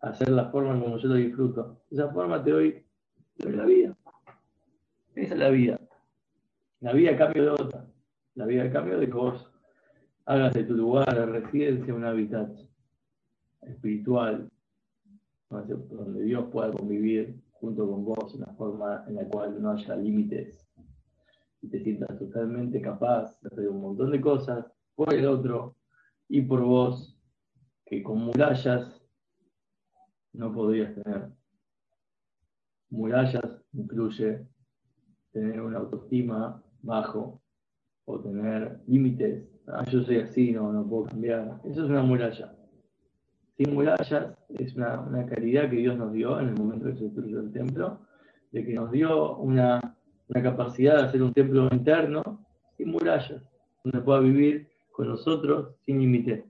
a 0.00 0.08
hacer 0.08 0.30
la 0.30 0.50
forma 0.50 0.80
como 0.80 0.96
yo 0.96 1.08
lo 1.08 1.14
disfruto. 1.14 1.82
Esa 1.90 2.08
forma 2.08 2.42
te 2.42 2.50
doy, 2.50 2.84
te 3.36 3.44
doy 3.44 3.56
la 3.56 3.64
vida. 3.64 3.96
Esa 5.14 5.34
es 5.34 5.40
la 5.40 5.50
vida. 5.50 5.80
La 6.80 6.92
vida 6.92 7.16
cambio 7.16 7.44
de 7.44 7.50
otra. 7.50 7.86
La 8.34 8.46
vida 8.46 8.70
cambio 8.72 8.98
de 8.98 9.06
vos 9.06 9.47
hagas 10.28 10.52
de 10.52 10.64
tu 10.64 10.74
lugar 10.74 11.14
de 11.14 11.24
residencia 11.24 11.94
un 11.94 12.04
hábitat 12.04 12.50
espiritual, 13.62 14.50
donde 15.48 16.22
Dios 16.22 16.44
pueda 16.52 16.70
convivir 16.70 17.40
junto 17.52 17.90
con 17.90 18.04
vos, 18.04 18.34
una 18.34 18.52
forma 18.52 19.04
en 19.08 19.14
la 19.14 19.24
cual 19.24 19.60
no 19.60 19.70
haya 19.70 19.96
límites 19.96 20.68
y 21.62 21.68
te 21.68 21.82
sientas 21.82 22.18
totalmente 22.18 22.78
capaz 22.82 23.40
de 23.40 23.48
hacer 23.48 23.70
un 23.70 23.80
montón 23.80 24.10
de 24.10 24.20
cosas 24.20 24.66
por 24.94 25.14
el 25.14 25.26
otro 25.26 25.76
y 26.28 26.42
por 26.42 26.60
vos, 26.60 27.18
que 27.86 28.02
con 28.02 28.18
murallas 28.18 29.02
no 30.34 30.52
podrías 30.52 30.94
tener. 30.94 31.30
Murallas 32.90 33.64
incluye 33.72 34.46
tener 35.32 35.58
una 35.62 35.78
autoestima 35.78 36.62
bajo 36.82 37.40
o 38.04 38.20
tener 38.20 38.82
límites. 38.86 39.57
Ah, 39.70 39.84
yo 39.90 40.02
soy 40.02 40.16
así, 40.16 40.52
no, 40.52 40.72
no 40.72 40.86
puedo 40.86 41.04
cambiar. 41.04 41.60
Eso 41.64 41.84
es 41.84 41.90
una 41.90 42.02
muralla. 42.02 42.54
Sin 43.56 43.74
murallas 43.74 44.34
es 44.48 44.74
una, 44.76 45.00
una 45.00 45.26
caridad 45.26 45.68
que 45.68 45.76
Dios 45.76 45.96
nos 45.96 46.12
dio 46.12 46.40
en 46.40 46.48
el 46.48 46.54
momento 46.54 46.86
que 46.86 46.94
se 46.94 47.04
destruyó 47.04 47.40
el 47.40 47.52
templo, 47.52 48.00
de 48.50 48.64
que 48.64 48.72
nos 48.72 48.90
dio 48.90 49.36
una, 49.36 49.96
una 50.28 50.42
capacidad 50.42 50.96
de 50.96 51.02
hacer 51.08 51.22
un 51.22 51.34
templo 51.34 51.68
interno 51.70 52.46
sin 52.76 52.90
murallas, 52.90 53.42
donde 53.84 54.00
pueda 54.00 54.20
vivir 54.20 54.68
con 54.90 55.08
nosotros 55.08 55.74
sin 55.84 55.98
límites. 55.98 56.44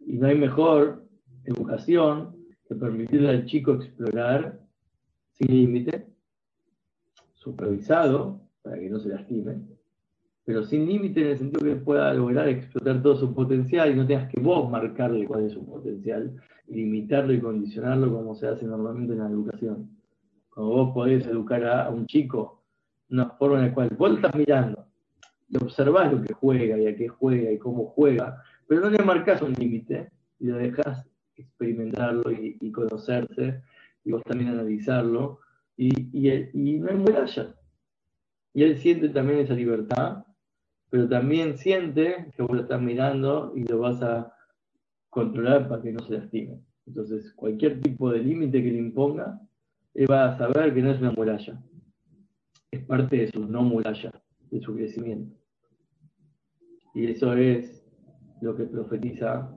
Y 0.00 0.12
no 0.14 0.28
hay 0.28 0.36
mejor 0.36 1.08
educación 1.44 2.36
que 2.68 2.76
permitirle 2.76 3.30
al 3.30 3.46
chico 3.46 3.72
explorar 3.72 4.60
sin 5.32 5.48
límite, 5.48 6.06
supervisado, 7.34 8.40
para 8.62 8.78
que 8.78 8.88
no 8.88 9.00
se 9.00 9.08
lastime, 9.08 9.60
pero 10.44 10.64
sin 10.64 10.86
límite 10.86 11.20
en 11.20 11.26
el 11.28 11.38
sentido 11.38 11.64
que 11.64 11.80
pueda 11.80 12.12
lograr 12.14 12.48
explotar 12.48 13.02
todo 13.02 13.16
su 13.16 13.34
potencial 13.34 13.90
y 13.90 13.94
no 13.94 14.06
tengas 14.06 14.30
que 14.32 14.40
vos 14.40 14.68
marcarle 14.70 15.24
cuál 15.26 15.44
es 15.44 15.52
su 15.52 15.64
potencial, 15.64 16.36
limitarlo 16.68 17.32
y 17.32 17.40
condicionarlo 17.40 18.12
como 18.12 18.34
se 18.34 18.48
hace 18.48 18.64
normalmente 18.64 19.12
en 19.12 19.20
la 19.20 19.28
educación. 19.28 19.90
Cuando 20.50 20.72
vos 20.72 20.94
podés 20.94 21.26
educar 21.26 21.64
a, 21.64 21.90
un 21.90 22.06
chico, 22.06 22.62
una 23.10 23.30
forma 23.30 23.58
en 23.58 23.66
la 23.66 23.74
cual 23.74 23.90
vos 23.96 24.14
estás 24.14 24.34
mirando 24.34 24.86
y 25.48 25.56
observás 25.58 26.12
lo 26.12 26.22
que 26.22 26.32
juega 26.32 26.78
y 26.78 26.86
a 26.86 26.96
qué 26.96 27.08
juega 27.08 27.50
y 27.52 27.58
cómo 27.58 27.86
juega, 27.86 28.42
pero 28.66 28.80
no 28.80 28.90
le 28.90 29.02
marcas 29.02 29.42
un 29.42 29.52
límite 29.52 30.10
y 30.40 30.46
lo 30.46 30.56
dejas 30.56 31.06
experimentarlo 31.36 32.30
y, 32.30 32.72
conocerse, 32.72 33.62
y 34.04 34.12
vos 34.12 34.22
también 34.24 34.50
analizarlo, 34.50 35.40
y, 35.76 35.90
y, 36.12 36.78
no 36.78 36.90
hay 36.90 36.96
murallas. 36.96 37.54
Y 38.54 38.62
él 38.64 38.78
siente 38.78 39.08
también 39.08 39.40
esa 39.40 39.54
libertad, 39.54 40.24
pero 40.92 41.08
también 41.08 41.56
siente 41.56 42.30
que 42.36 42.42
vos 42.42 42.54
lo 42.54 42.62
estás 42.64 42.82
mirando 42.82 43.54
y 43.56 43.64
lo 43.64 43.78
vas 43.78 44.02
a 44.02 44.36
controlar 45.08 45.66
para 45.66 45.80
que 45.80 45.90
no 45.90 46.04
se 46.04 46.18
lastime. 46.18 46.60
Entonces, 46.86 47.32
cualquier 47.32 47.80
tipo 47.80 48.10
de 48.10 48.18
límite 48.18 48.62
que 48.62 48.70
le 48.70 48.76
imponga, 48.76 49.40
él 49.94 50.06
va 50.10 50.26
a 50.26 50.36
saber 50.36 50.74
que 50.74 50.82
no 50.82 50.90
es 50.90 51.00
una 51.00 51.12
muralla. 51.12 51.58
Es 52.70 52.84
parte 52.84 53.16
de 53.16 53.28
su 53.28 53.42
no 53.48 53.62
muralla, 53.62 54.12
de 54.50 54.60
su 54.60 54.74
crecimiento. 54.74 55.34
Y 56.94 57.06
eso 57.06 57.32
es 57.32 57.82
lo 58.42 58.54
que 58.54 58.64
profetiza. 58.64 59.50